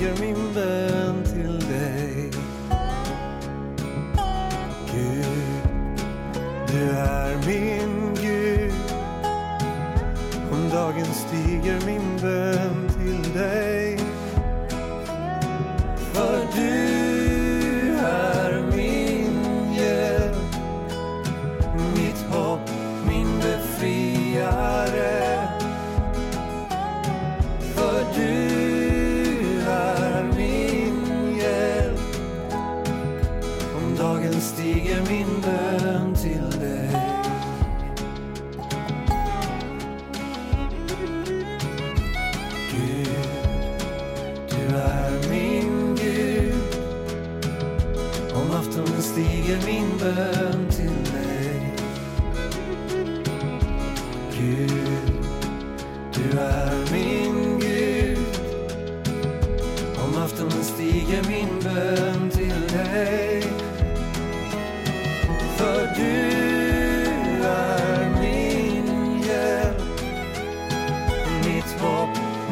dagen 0.04 0.16
stiger 0.16 0.83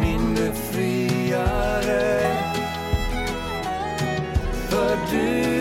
hopp, 0.02 0.08
min 0.08 0.34
befriare. 0.34 1.92
För 4.70 4.96
du 5.10 5.51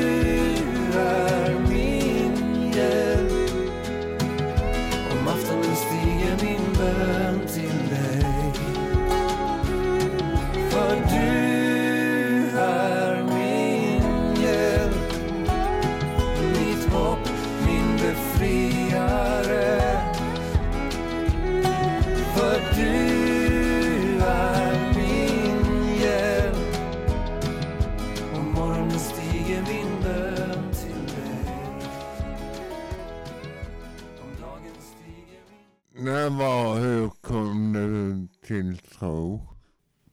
tro? 39.02 39.42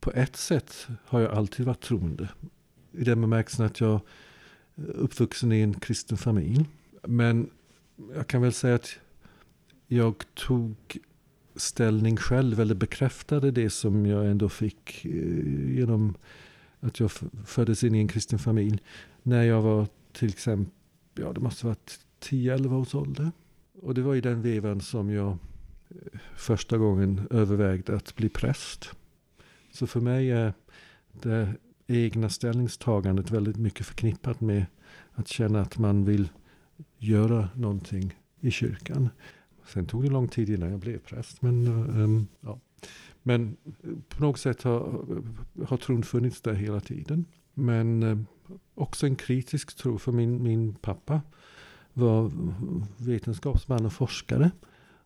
På 0.01 0.13
ett 0.13 0.37
sätt 0.37 0.89
har 1.05 1.21
jag 1.21 1.33
alltid 1.33 1.67
varit 1.67 1.81
troende. 1.81 2.29
I 2.93 3.05
den 3.05 3.21
bemärkelsen 3.21 3.67
att 3.67 3.81
jag 3.81 4.01
är 4.77 4.91
uppvuxen 4.91 5.53
i 5.53 5.61
en 5.61 5.75
kristen 5.75 6.19
familj. 6.19 6.67
Men 7.03 7.51
jag 8.15 8.27
kan 8.27 8.43
väl 8.43 8.53
säga 8.53 8.75
att 8.75 8.99
jag 9.87 10.25
tog 10.35 10.77
ställning 11.57 12.17
själv 12.17 12.61
eller 12.61 12.75
bekräftade 12.75 13.51
det 13.51 13.71
som 13.71 14.07
jag 14.07 14.27
ändå 14.27 14.49
fick 14.49 15.05
eh, 15.05 15.75
genom 15.75 16.15
att 16.81 17.01
jag 17.01 17.11
föddes 17.47 17.85
in 17.85 17.95
i 17.95 17.99
en 17.99 18.09
kristen 18.09 18.39
familj. 18.39 18.83
När 19.23 19.43
jag 19.43 19.63
var 19.63 19.87
till 20.13 20.29
exempel, 20.29 20.75
ja 21.15 21.33
det 21.33 21.41
måste 21.41 21.67
ha 21.67 21.69
varit 21.69 22.01
10-11 22.21 22.81
års 22.81 22.95
ålder. 22.95 23.33
Och 23.83 23.95
det 23.95 24.03
var 24.03 24.15
i 24.15 24.21
den 24.21 24.43
vevan 24.43 24.81
som 24.81 25.11
jag 25.11 25.39
första 26.37 26.79
gången 26.79 27.27
övervägde 27.31 27.97
att 27.97 28.17
bli 28.17 28.29
präst. 28.29 28.91
Så 29.73 29.87
för 29.87 30.01
mig 30.01 30.31
är 30.31 30.53
det 31.13 31.55
egna 31.87 32.29
ställningstagandet 32.29 33.31
väldigt 33.31 33.57
mycket 33.57 33.87
förknippat 33.87 34.41
med 34.41 34.67
att 35.13 35.29
känna 35.29 35.61
att 35.61 35.79
man 35.79 36.05
vill 36.05 36.29
göra 36.99 37.49
någonting 37.55 38.15
i 38.41 38.51
kyrkan. 38.51 39.09
Sen 39.67 39.87
tog 39.87 40.03
det 40.03 40.11
lång 40.11 40.29
tid 40.29 40.51
innan 40.51 40.71
jag 40.71 40.81
blev 40.81 40.99
präst. 40.99 41.43
Men, 41.43 41.67
um, 41.67 42.27
ja. 42.41 42.61
men 43.23 43.57
eh, 43.67 43.91
på 44.09 44.23
något 44.23 44.39
sätt 44.39 44.63
har, 44.63 45.05
har 45.67 45.77
tron 45.77 46.03
funnits 46.03 46.41
där 46.41 46.55
hela 46.55 46.81
tiden. 46.81 47.25
Men 47.55 48.03
um, 48.03 48.27
också 48.75 49.07
en 49.07 49.17
kritisk 49.17 49.77
tro 49.77 49.99
för 49.99 50.13
min, 50.13 50.43
min 50.43 50.75
pappa 50.75 51.23
var 51.93 52.33
vetenskapsman 52.97 53.87
och 53.87 53.93
forskare. 53.93 54.51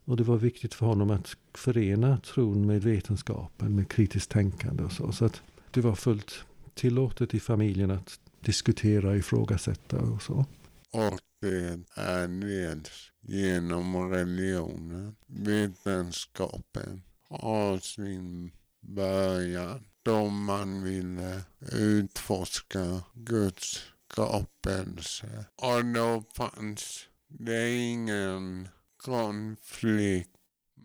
Och 0.05 0.17
det 0.17 0.23
var 0.23 0.37
viktigt 0.37 0.75
för 0.75 0.87
honom 0.87 1.11
att 1.11 1.37
förena 1.55 2.19
tron 2.19 2.67
med 2.67 2.83
vetenskapen, 2.83 3.77
med 3.77 3.88
kritiskt 3.88 4.31
tänkande 4.31 4.85
och 4.85 4.93
så. 4.93 5.12
Så 5.12 5.25
att 5.25 5.43
det 5.71 5.81
var 5.81 5.95
fullt 5.95 6.45
tillåtet 6.75 7.35
i 7.35 7.41
familjen 7.41 7.91
att 7.91 8.21
diskutera 8.41 9.17
ifrågasätta 9.17 9.99
och 9.99 10.23
så. 10.23 10.47
Och 10.91 11.21
det 11.41 11.81
är 11.95 12.29
dels 12.29 13.11
genom 13.21 14.11
religionen, 14.11 15.17
vetenskapen 15.27 17.03
har 17.29 17.79
sin 17.79 18.53
början 18.81 19.85
då 20.03 20.29
man 20.29 20.85
ville 20.85 21.41
utforska 21.73 23.03
Guds 23.15 23.81
skapelse. 24.12 25.47
Och 25.57 25.85
då 25.85 26.25
fanns 26.35 27.09
det 27.29 27.75
ingen 27.75 28.69
konflikt 29.05 30.31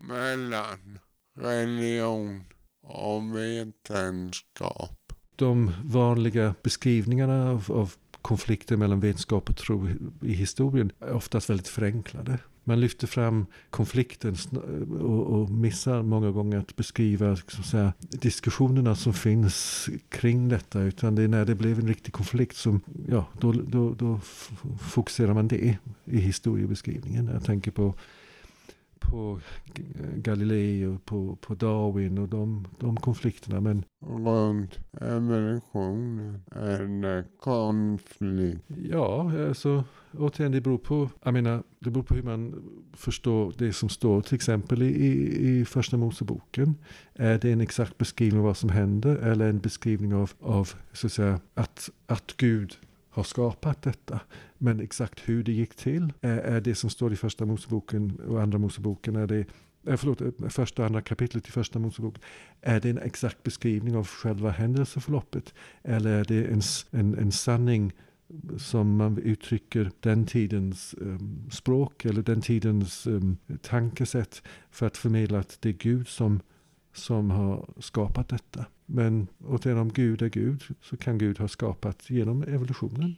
mellan 0.00 0.98
religion 1.38 2.44
och 2.82 3.36
vetenskap. 3.36 5.12
De 5.36 5.72
vanliga 5.84 6.54
beskrivningarna 6.62 7.50
av, 7.50 7.64
av 7.68 7.94
konflikter 8.22 8.76
mellan 8.76 9.00
vetenskap 9.00 9.50
och 9.50 9.56
tro 9.56 9.88
i 10.22 10.32
historien 10.32 10.92
är 11.00 11.12
oftast 11.12 11.50
väldigt 11.50 11.68
förenklade. 11.68 12.38
Man 12.68 12.80
lyfter 12.80 13.06
fram 13.06 13.46
konflikten 13.70 14.36
och, 15.00 15.26
och 15.26 15.50
missar 15.50 16.02
många 16.02 16.30
gånger 16.30 16.58
att 16.58 16.76
beskriva 16.76 17.30
liksom 17.30 17.64
så 17.64 17.76
här, 17.76 17.92
diskussionerna 17.98 18.94
som 18.94 19.14
finns 19.14 19.88
kring 20.08 20.48
detta. 20.48 20.80
Utan 20.80 21.14
det 21.14 21.22
är 21.22 21.28
när 21.28 21.44
det 21.44 21.54
blev 21.54 21.78
en 21.78 21.88
riktig 21.88 22.12
konflikt 22.12 22.56
som, 22.56 22.80
ja, 23.08 23.26
då, 23.40 23.52
då, 23.52 23.94
då 23.94 24.20
fokuserar 24.80 25.34
man 25.34 25.48
det 25.48 25.78
i 26.04 26.18
historiebeskrivningen. 26.18 27.30
Jag 27.32 27.44
tänker 27.44 27.70
på, 27.70 27.94
på 29.10 29.40
Galilei 30.16 30.86
och 30.86 31.04
på, 31.04 31.36
på 31.36 31.54
Darwin 31.54 32.18
och 32.18 32.28
de, 32.28 32.66
de 32.78 32.96
konflikterna. 32.96 33.60
Men 33.60 33.84
Runt 34.00 34.78
evolutionen 35.00 36.42
är 36.50 37.02
det 37.02 37.24
konflikt. 37.40 38.64
Ja, 38.90 39.32
alltså 39.48 39.84
återigen 40.18 40.52
det 40.52 40.60
beror 40.60 40.78
på, 40.78 41.10
jag 41.22 41.34
menar, 41.34 41.62
det 41.78 41.90
beror 41.90 42.02
på 42.02 42.14
hur 42.14 42.22
man 42.22 42.54
förstår 42.92 43.54
det 43.58 43.72
som 43.72 43.88
står 43.88 44.20
till 44.20 44.34
exempel 44.34 44.82
i, 44.82 44.86
i, 44.86 45.60
i 45.60 45.64
första 45.64 45.96
Moseboken. 45.96 46.74
Är 47.14 47.38
det 47.38 47.52
en 47.52 47.60
exakt 47.60 47.98
beskrivning 47.98 48.38
av 48.38 48.46
vad 48.46 48.56
som 48.56 48.70
händer 48.70 49.16
eller 49.16 49.48
en 49.48 49.58
beskrivning 49.58 50.14
av, 50.14 50.30
av 50.40 50.68
så 50.92 51.06
att 51.06 51.12
säga, 51.12 51.40
att, 51.54 51.90
att 52.06 52.36
Gud 52.36 52.76
har 53.18 53.24
skapat 53.24 53.82
detta. 53.82 54.20
Men 54.58 54.80
exakt 54.80 55.28
hur 55.28 55.42
det 55.42 55.52
gick 55.52 55.74
till 55.74 56.12
är, 56.20 56.38
är 56.38 56.60
det 56.60 56.74
som 56.74 56.90
står 56.90 57.12
i 57.12 57.16
första 57.16 57.46
Moseboken 57.46 58.20
och 58.28 58.42
andra 58.42 58.58
Moseboken. 58.58 59.16
Är 59.16 59.26
det, 59.26 59.44
eh, 59.86 59.96
förlåt, 59.96 60.20
eh, 60.20 60.48
första 60.48 60.82
och 60.82 60.86
andra 60.86 61.02
kapitlet 61.02 61.48
i 61.48 61.50
första 61.50 61.78
Moseboken. 61.78 62.22
Är 62.60 62.80
det 62.80 62.90
en 62.90 62.98
exakt 62.98 63.42
beskrivning 63.42 63.96
av 63.96 64.06
själva 64.06 64.50
händelseförloppet? 64.50 65.54
Eller 65.82 66.10
är 66.10 66.24
det 66.24 66.44
en, 66.44 66.62
en, 66.90 67.18
en 67.18 67.32
sanning 67.32 67.92
som 68.58 68.96
man 68.96 69.18
uttrycker 69.18 69.90
den 70.00 70.26
tidens 70.26 70.94
um, 70.98 71.50
språk 71.50 72.04
eller 72.04 72.22
den 72.22 72.40
tidens 72.40 73.06
um, 73.06 73.36
tankesätt 73.62 74.42
för 74.70 74.86
att 74.86 74.96
förmedla 74.96 75.38
att 75.38 75.58
det 75.60 75.68
är 75.68 75.72
Gud 75.72 76.08
som, 76.08 76.40
som 76.98 77.30
har 77.30 77.68
skapat 77.78 78.28
detta. 78.28 78.64
Men 78.86 79.26
återigen, 79.44 79.78
om 79.78 79.92
Gud 79.92 80.22
är 80.22 80.28
Gud 80.28 80.62
så 80.80 80.96
kan 80.96 81.18
Gud 81.18 81.38
ha 81.38 81.48
skapat 81.48 82.10
genom 82.10 82.42
evolutionen. 82.42 83.16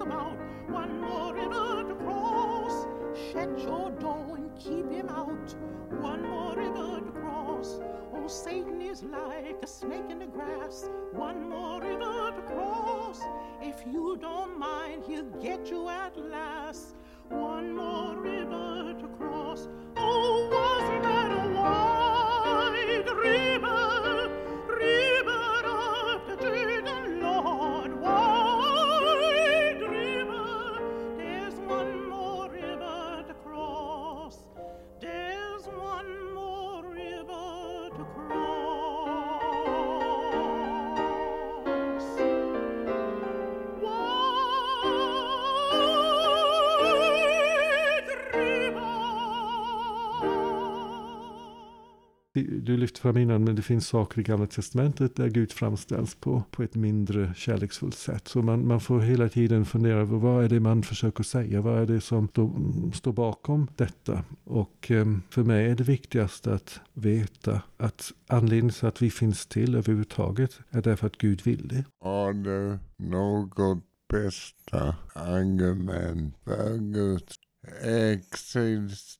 Satan 0.00 0.12
is 0.12 0.16
about. 0.16 0.38
One 0.68 1.00
more 1.00 1.34
river 1.34 1.84
to 1.88 1.94
cross. 1.94 2.86
Shut 3.32 3.58
your 3.58 3.90
door 3.90 4.36
and 4.36 4.56
keep 4.58 4.90
him 4.90 5.08
out. 5.08 5.54
One 6.00 6.28
more 6.28 6.56
river 6.56 7.00
to 7.00 7.12
cross. 7.12 7.80
Oh, 8.14 8.26
Satan 8.28 8.80
is 8.80 9.02
like 9.02 9.56
a 9.62 9.66
snake 9.66 10.10
in 10.10 10.18
the 10.20 10.26
grass. 10.26 10.88
One 11.12 11.48
more 11.48 11.80
river 11.80 12.32
to 12.32 12.42
cross. 12.42 13.20
If 13.60 13.84
you 13.86 14.16
don't 14.20 14.58
mind, 14.58 15.04
he'll 15.06 15.30
get 15.40 15.70
you 15.70 15.88
at 15.88 16.09
Du 52.42 52.76
lyfte 52.76 53.00
fram 53.00 53.16
innan, 53.16 53.44
men 53.44 53.56
det 53.56 53.62
finns 53.62 53.86
saker 53.86 54.20
i 54.20 54.22
Gamla 54.22 54.46
Testamentet 54.46 55.16
där 55.16 55.28
Gud 55.28 55.52
framställs 55.52 56.14
på, 56.14 56.42
på 56.50 56.62
ett 56.62 56.74
mindre 56.74 57.34
kärleksfullt 57.36 57.94
sätt. 57.94 58.28
Så 58.28 58.42
man, 58.42 58.66
man 58.66 58.80
får 58.80 59.00
hela 59.00 59.28
tiden 59.28 59.64
fundera 59.64 60.06
på 60.06 60.18
vad 60.18 60.44
är 60.44 60.48
det 60.48 60.60
man 60.60 60.82
försöker 60.82 61.24
säga? 61.24 61.60
Vad 61.60 61.82
är 61.82 61.86
det 61.86 62.00
som 62.00 62.28
då, 62.32 62.52
står 62.94 63.12
bakom 63.12 63.68
detta? 63.76 64.24
Och 64.44 64.90
ehm, 64.90 65.22
för 65.30 65.42
mig 65.42 65.70
är 65.70 65.74
det 65.74 65.84
viktigaste 65.84 66.54
att 66.54 66.80
veta 66.94 67.62
att 67.76 68.12
anledningen 68.26 68.74
till 68.74 68.86
att 68.86 69.02
vi 69.02 69.10
finns 69.10 69.46
till 69.46 69.74
överhuvudtaget 69.74 70.58
är 70.70 70.82
därför 70.82 71.06
att 71.06 71.18
Gud 71.18 71.42
vill 71.44 71.68
det. 71.68 71.84
Har 72.00 72.32
du 72.32 72.78
något 72.96 73.84
bästa 74.12 74.96
argument 75.14 76.34
för 76.44 76.78
Guds 76.92 77.34
existens? 77.82 79.19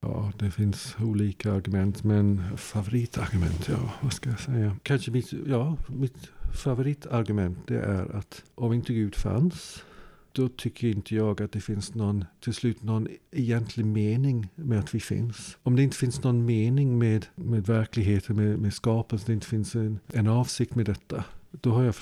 Ja, 0.00 0.32
det 0.38 0.50
finns 0.50 0.96
olika 1.00 1.52
argument, 1.52 2.04
men 2.04 2.56
favoritargument, 2.56 3.68
ja, 3.68 3.92
vad 4.00 4.12
ska 4.12 4.30
jag 4.30 4.40
säga? 4.40 4.76
Kanske 4.82 5.10
mitt, 5.10 5.32
ja, 5.46 5.76
mitt 5.88 6.30
favoritargument 6.52 7.58
det 7.66 7.80
är 7.80 8.16
att 8.16 8.44
om 8.54 8.72
inte 8.72 8.92
Gud 8.92 9.14
fanns, 9.14 9.84
då 10.32 10.48
tycker 10.48 10.88
inte 10.88 11.14
jag 11.14 11.42
att 11.42 11.52
det 11.52 11.60
finns 11.60 11.94
någon, 11.94 12.24
till 12.40 12.54
slut 12.54 12.82
någon 12.82 13.08
egentlig 13.30 13.86
mening 13.86 14.48
med 14.54 14.78
att 14.78 14.94
vi 14.94 15.00
finns. 15.00 15.58
Om 15.62 15.76
det 15.76 15.82
inte 15.82 15.96
finns 15.96 16.22
någon 16.22 16.44
mening 16.44 16.98
med, 16.98 17.26
med 17.34 17.66
verkligheten, 17.66 18.36
med, 18.36 18.58
med 18.58 18.74
skapelsen, 18.74 19.26
det 19.26 19.32
inte 19.32 19.46
finns 19.46 19.74
en, 19.74 19.98
en 20.12 20.26
avsikt 20.26 20.74
med 20.74 20.86
detta, 20.86 21.24
då 21.50 21.70
har 21.70 21.84
jag 21.84 21.94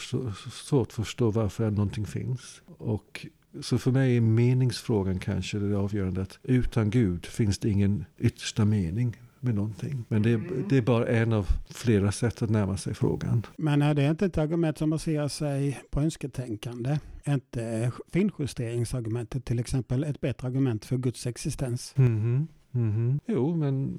svårt 0.53 0.89
att 0.89 0.93
förstå 0.93 1.31
varför 1.31 1.71
någonting 1.71 2.07
finns. 2.07 2.63
Och 2.67 3.27
så 3.63 3.79
för 3.79 3.91
mig 3.91 4.17
är 4.17 4.21
meningsfrågan 4.21 5.19
kanske 5.19 5.59
det 5.59 5.77
avgörande. 5.77 6.23
Att 6.23 6.39
utan 6.43 6.91
Gud 6.91 7.27
finns 7.27 7.59
det 7.59 7.71
ingen 7.71 8.05
yttersta 8.19 8.65
mening 8.65 9.17
med 9.41 9.55
någonting. 9.55 10.05
Men 10.09 10.23
det 10.23 10.31
är, 10.31 10.43
det 10.69 10.77
är 10.77 10.83
bara 10.83 11.07
en 11.07 11.33
av 11.33 11.47
flera 11.71 12.13
sätt 12.13 12.43
att 12.43 12.51
närma 12.51 12.77
sig 12.77 12.95
frågan. 12.95 13.47
Men 13.57 13.83
är 13.83 13.95
det 13.95 14.07
inte 14.07 14.27
ett 14.27 14.39
argument 14.39 14.79
som 14.79 14.91
baserar 14.91 15.29
sig 15.29 15.81
på 15.91 16.01
önsketänkande? 16.01 16.99
Är 17.25 17.35
inte 17.35 17.93
finjusteringsargumentet 18.13 19.45
till 19.45 19.59
exempel 19.59 20.05
ett 20.05 20.21
bättre 20.21 20.49
argument 20.49 20.85
för 20.85 20.97
Guds 20.97 21.27
existens? 21.27 21.93
Mhm. 21.97 22.49
Mhm. 22.71 23.21
Jo, 23.27 23.57
men 23.57 23.99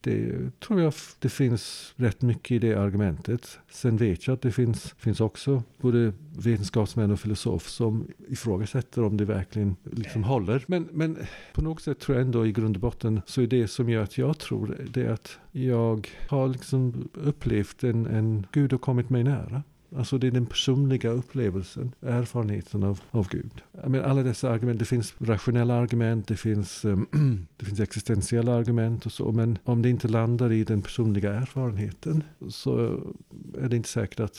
det 0.00 0.50
tror 0.60 0.80
jag 0.80 0.92
det 1.18 1.28
finns 1.28 1.94
rätt 1.96 2.22
mycket 2.22 2.50
i 2.50 2.58
det 2.58 2.74
argumentet. 2.74 3.58
Sen 3.70 3.96
vet 3.96 4.26
jag 4.26 4.34
att 4.34 4.42
det 4.42 4.52
finns, 4.52 4.94
finns 4.98 5.20
också 5.20 5.62
både 5.80 6.12
vetenskapsmän 6.38 7.10
och 7.10 7.20
filosofer 7.20 7.70
som 7.70 8.06
ifrågasätter 8.28 9.04
om 9.04 9.16
det 9.16 9.24
verkligen 9.24 9.76
liksom 9.82 10.24
håller. 10.24 10.64
Men, 10.66 10.88
men 10.92 11.18
på 11.52 11.62
något 11.62 11.82
sätt 11.82 12.00
tror 12.00 12.18
jag 12.18 12.26
ändå 12.26 12.46
i 12.46 12.52
grund 12.52 12.76
och 12.76 12.80
botten 12.80 13.20
så 13.26 13.42
är 13.42 13.46
det 13.46 13.68
som 13.68 13.88
gör 13.88 14.02
att 14.02 14.18
jag 14.18 14.38
tror 14.38 14.76
det 14.90 15.02
är 15.02 15.10
att 15.10 15.38
jag 15.52 16.08
har 16.28 16.48
liksom 16.48 17.08
upplevt 17.14 17.84
en, 17.84 18.06
en 18.06 18.46
Gud 18.52 18.72
har 18.72 18.78
kommit 18.78 19.10
mig 19.10 19.24
nära. 19.24 19.62
Alltså 19.96 20.18
det 20.18 20.26
är 20.26 20.30
den 20.30 20.46
personliga 20.46 21.10
upplevelsen, 21.10 21.94
erfarenheten 22.00 22.82
av, 22.82 23.00
av 23.10 23.28
Gud. 23.28 23.62
Jag 23.72 23.90
menar, 23.90 24.04
alla 24.04 24.22
dessa 24.22 24.50
argument, 24.50 24.78
det 24.78 24.84
finns 24.84 25.14
rationella 25.18 25.74
argument, 25.74 26.28
det 26.28 26.36
finns, 26.36 26.84
ehm, 26.84 27.06
det 27.56 27.64
finns 27.64 27.80
existentiella 27.80 28.54
argument 28.54 29.06
och 29.06 29.12
så. 29.12 29.32
Men 29.32 29.58
om 29.64 29.82
det 29.82 29.90
inte 29.90 30.08
landar 30.08 30.52
i 30.52 30.64
den 30.64 30.82
personliga 30.82 31.32
erfarenheten 31.32 32.22
så 32.48 33.00
är 33.58 33.68
det 33.68 33.76
inte 33.76 33.88
säkert 33.88 34.20
att, 34.20 34.38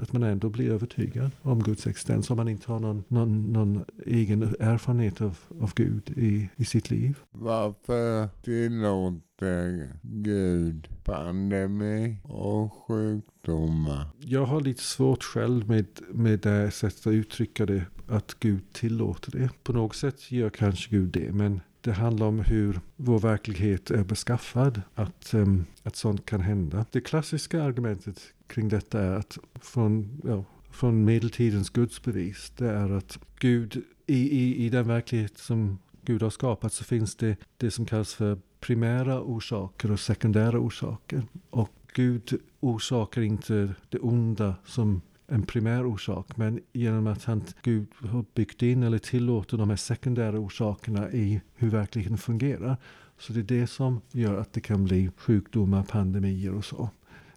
att 0.00 0.12
man 0.12 0.22
ändå 0.22 0.48
blir 0.48 0.70
övertygad 0.70 1.30
om 1.42 1.62
Guds 1.62 1.86
existens. 1.86 2.30
Om 2.30 2.36
man 2.36 2.48
inte 2.48 2.72
har 2.72 2.80
någon, 2.80 3.04
någon, 3.08 3.52
någon 3.52 3.84
egen 4.06 4.42
erfarenhet 4.42 5.20
av, 5.20 5.38
av 5.60 5.72
Gud 5.74 6.10
i, 6.16 6.48
i 6.56 6.64
sitt 6.64 6.90
liv. 6.90 7.18
Varför 7.30 8.28
tillåter 8.42 9.88
Gud 10.02 10.88
pandemi 11.04 12.16
och 12.22 12.72
sjukdom? 12.72 13.29
De... 13.42 13.94
Jag 14.18 14.46
har 14.46 14.60
lite 14.60 14.82
svårt 14.82 15.22
själv 15.22 15.68
med, 15.68 15.86
med 16.08 16.38
det 16.38 16.70
sättet 16.70 17.06
att 17.06 17.12
uttrycka 17.12 17.66
det. 17.66 17.84
Att 18.08 18.36
Gud 18.40 18.72
tillåter 18.72 19.30
det. 19.30 19.50
På 19.62 19.72
något 19.72 19.96
sätt 19.96 20.32
gör 20.32 20.50
kanske 20.50 20.90
Gud 20.90 21.08
det. 21.08 21.32
Men 21.32 21.60
det 21.80 21.92
handlar 21.92 22.26
om 22.26 22.40
hur 22.40 22.80
vår 22.96 23.18
verklighet 23.18 23.90
är 23.90 24.04
beskaffad. 24.04 24.82
Att, 24.94 25.34
um, 25.34 25.64
att 25.82 25.96
sånt 25.96 26.26
kan 26.26 26.40
hända. 26.40 26.86
Det 26.90 27.00
klassiska 27.00 27.62
argumentet 27.62 28.20
kring 28.46 28.68
detta 28.68 29.00
är 29.00 29.12
att 29.12 29.38
från, 29.60 30.20
ja, 30.24 30.44
från 30.70 31.04
medeltidens 31.04 31.70
gudsbevis. 31.70 32.52
Det 32.56 32.70
är 32.70 32.90
att 32.90 33.18
Gud 33.38 33.82
i, 34.06 34.38
i, 34.38 34.66
i 34.66 34.68
den 34.68 34.88
verklighet 34.88 35.38
som 35.38 35.78
Gud 36.04 36.22
har 36.22 36.30
skapat 36.30 36.72
så 36.72 36.84
finns 36.84 37.16
det 37.16 37.36
det 37.56 37.70
som 37.70 37.86
kallas 37.86 38.14
för 38.14 38.38
primära 38.60 39.22
orsaker 39.22 39.90
och 39.90 40.00
sekundära 40.00 40.58
orsaker. 40.58 41.22
Och 41.50 41.68
Gud 41.94 42.40
orsakar 42.60 43.22
inte 43.22 43.74
det 43.88 43.98
onda 43.98 44.54
som 44.64 45.00
en 45.26 45.42
primär 45.42 45.86
orsak. 45.86 46.36
Men 46.36 46.60
genom 46.72 47.06
att 47.06 47.24
han, 47.24 47.42
Gud 47.62 47.86
har 47.94 48.24
byggt 48.34 48.62
in 48.62 48.82
eller 48.82 48.98
tillåter 48.98 49.56
de 49.56 49.70
här 49.70 49.76
sekundära 49.76 50.38
orsakerna 50.38 51.12
i 51.12 51.40
hur 51.54 51.70
verkligheten 51.70 52.18
fungerar. 52.18 52.76
Så 53.18 53.32
det 53.32 53.40
är 53.40 53.60
det 53.60 53.66
som 53.66 54.00
gör 54.12 54.40
att 54.40 54.52
det 54.52 54.60
kan 54.60 54.84
bli 54.84 55.10
sjukdomar, 55.16 55.82
pandemier 55.82 56.54
och 56.54 56.64
så. 56.64 56.90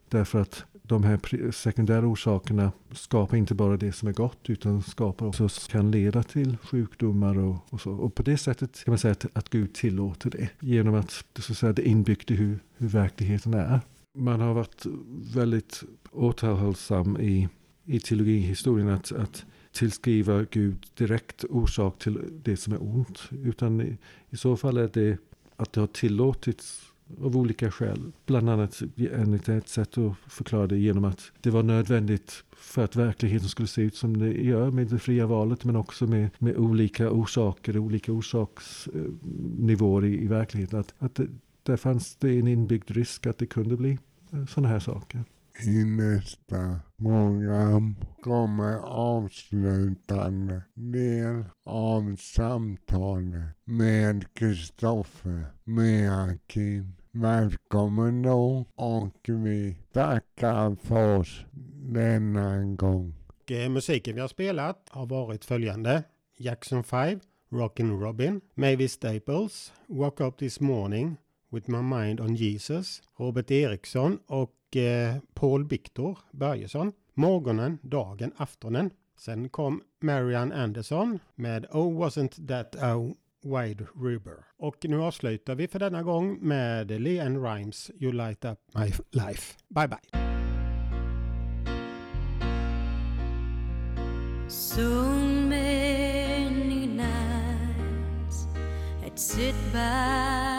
Därför 0.10 0.42
att 0.42 0.66
de 0.86 1.04
här 1.04 1.52
sekundära 1.52 2.08
orsakerna 2.08 2.72
skapar 2.92 3.38
inte 3.38 3.56
bara 3.56 3.78
det 3.78 3.92
som 3.92 4.08
är 4.08 4.14
gott 4.14 4.50
utan 4.50 4.84
skapar 4.84 5.26
också 5.26 5.50
kan 5.70 5.92
leda 5.92 6.24
till 6.24 6.58
sjukdomar 6.58 7.38
och, 7.38 7.56
och 7.70 7.82
så. 7.82 7.92
Och 7.92 8.16
på 8.16 8.24
det 8.24 8.38
sättet 8.38 8.84
kan 8.84 8.92
man 8.92 9.00
säga 9.00 9.12
att, 9.12 9.26
att 9.34 9.50
Gud 9.50 9.74
tillåter 9.74 10.30
det. 10.30 10.50
Genom 10.60 10.96
att 10.96 11.26
det, 11.34 11.42
så 11.42 11.52
att 11.52 11.58
säga, 11.58 11.74
det 11.74 11.88
är 11.88 11.92
inbyggt 11.92 12.32
i 12.32 12.36
hur, 12.36 12.60
hur 12.78 12.88
verkligheten 12.88 13.54
är. 13.54 13.80
Man 14.16 14.42
har 14.42 14.54
varit 14.54 14.86
väldigt 15.34 15.84
återhållsam 16.12 17.18
i, 17.18 17.50
i 17.86 18.00
teologihistorien 18.00 18.90
att, 18.90 19.12
att 19.12 19.46
tillskriva 19.72 20.46
Gud 20.52 20.86
direkt 20.98 21.44
orsak 21.50 22.00
till 22.00 22.20
det 22.44 22.58
som 22.58 22.74
är 22.74 22.84
ont. 22.84 23.30
Utan 23.44 23.82
i, 23.82 23.98
i 24.30 24.38
så 24.38 24.58
fall 24.58 24.78
är 24.78 24.90
det 24.94 25.18
att 25.56 25.74
det 25.74 25.80
har 25.80 25.88
tillåtits 25.88 26.94
av 27.22 27.38
olika 27.38 27.72
skäl. 27.72 28.12
Bland 28.26 28.50
annat 28.50 28.82
enligt 28.98 29.50
ett 29.50 29.68
sätt 29.70 29.98
att 29.98 30.18
förklara 30.28 30.68
det 30.68 30.78
genom 30.78 31.06
att 31.06 31.32
det 31.42 31.50
var 31.50 31.64
nödvändigt 31.64 32.44
för 32.52 32.84
att 32.84 32.96
verkligheten 32.96 33.50
skulle 33.50 33.68
se 33.68 33.82
ut 33.82 33.96
som 33.96 34.18
det 34.18 34.32
gör 34.32 34.72
med 34.72 34.88
det 34.88 35.00
fria 35.00 35.28
valet 35.28 35.64
men 35.64 35.76
också 35.76 36.08
med, 36.08 36.30
med 36.38 36.58
olika 36.58 37.12
orsaker, 37.12 37.78
olika 37.78 38.12
orsaksnivåer 38.12 40.06
i, 40.06 40.24
i 40.24 40.28
verkligheten. 40.28 40.80
Att, 40.80 40.94
att 40.98 41.16
det, 41.16 41.28
där 41.64 41.78
fanns 41.78 42.16
det 42.16 42.40
en 42.40 42.48
inbyggd 42.48 42.92
risk 42.92 43.28
att 43.28 43.38
det 43.38 43.46
kunde 43.46 43.78
bli 43.78 43.98
sådana 44.50 44.70
här 44.70 44.80
saker. 44.80 45.24
I 45.60 45.84
nästa 45.86 46.80
program 46.98 47.96
kommer 48.22 48.78
avslutande 48.88 50.62
del 50.74 51.44
av 51.66 52.16
samtalet 52.16 53.56
med 53.64 54.34
Kristoffer 54.34 55.46
Meakin. 55.64 56.96
Välkommen 57.12 58.22
då 58.22 58.66
och 58.76 59.20
vi 59.28 59.78
tackar 59.94 60.76
för 60.76 61.18
oss 61.18 61.46
denna 61.92 62.64
gång. 62.64 63.14
Och, 63.28 63.52
eh, 63.52 63.70
musiken 63.70 64.16
vi 64.16 64.22
har 64.22 64.28
spelat 64.28 64.90
har 64.90 65.06
varit 65.06 65.46
följande. 65.46 66.04
Jackson 66.38 66.84
5, 66.84 67.20
Rockin' 67.50 68.00
Robin, 68.00 68.42
Mavis 68.56 68.92
Staples, 68.92 69.74
Woke 69.88 70.24
Up 70.24 70.38
This 70.38 70.60
Morning 70.60 71.18
With 71.54 71.68
My 71.68 71.82
Mind 71.82 72.20
On 72.20 72.36
Jesus, 72.36 73.02
Robert 73.18 73.52
Eriksson 73.52 74.20
och 74.28 74.76
eh, 74.76 75.16
Paul 75.34 75.68
Victor 75.68 76.18
Börjesson. 76.32 76.92
Morgonen, 77.14 77.80
dagen, 77.82 78.32
aftonen. 78.38 78.90
Sen 79.18 79.50
kom 79.50 79.82
Marian 80.02 80.52
Anderson 80.52 81.20
med 81.36 81.66
Oh 81.72 82.04
wasn't 82.04 82.48
that 82.48 82.76
a 82.76 83.14
wide 83.44 83.88
river. 84.02 84.46
Och 84.58 84.78
nu 84.84 85.02
avslutar 85.02 85.56
vi 85.56 85.68
för 85.68 85.80
denna 85.80 86.04
gång 86.04 86.38
med 86.42 87.02
Leanne 87.02 87.40
Rimes 87.40 87.92
You 88.00 88.12
light 88.12 88.46
up 88.46 88.60
my 88.76 88.86
life. 89.12 89.58
Bye 89.70 89.88
bye! 89.88 90.00
So 94.48 95.04
many 95.50 96.88
nights 96.88 98.48
I'd 99.06 99.20
sit 99.20 99.56
by 99.74 100.53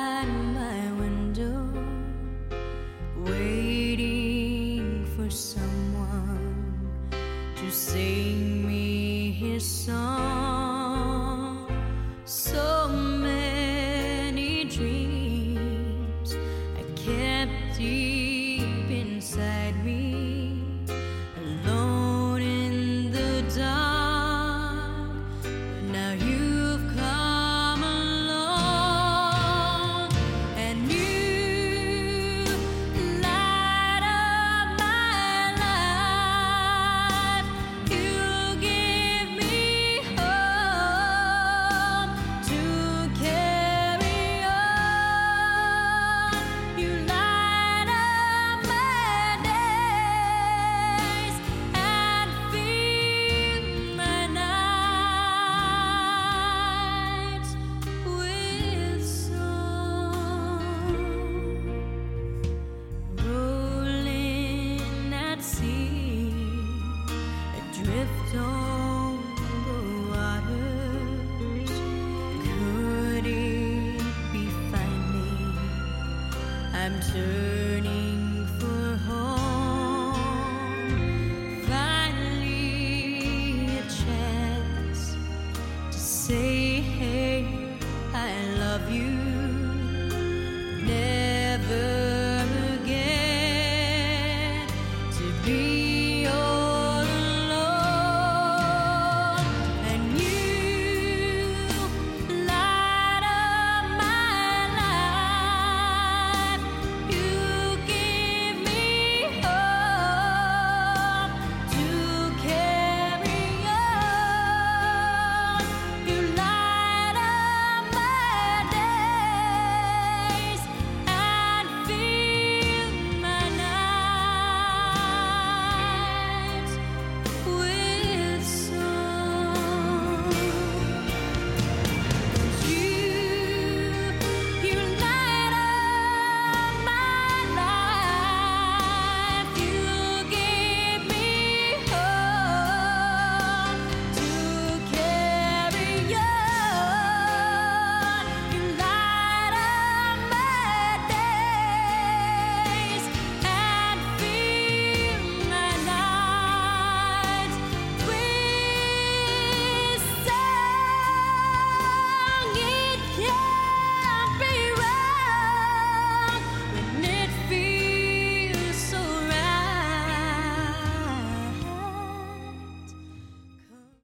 sing 7.74 8.66
me 8.66 9.32
his 9.32 9.66
song. 9.66 10.03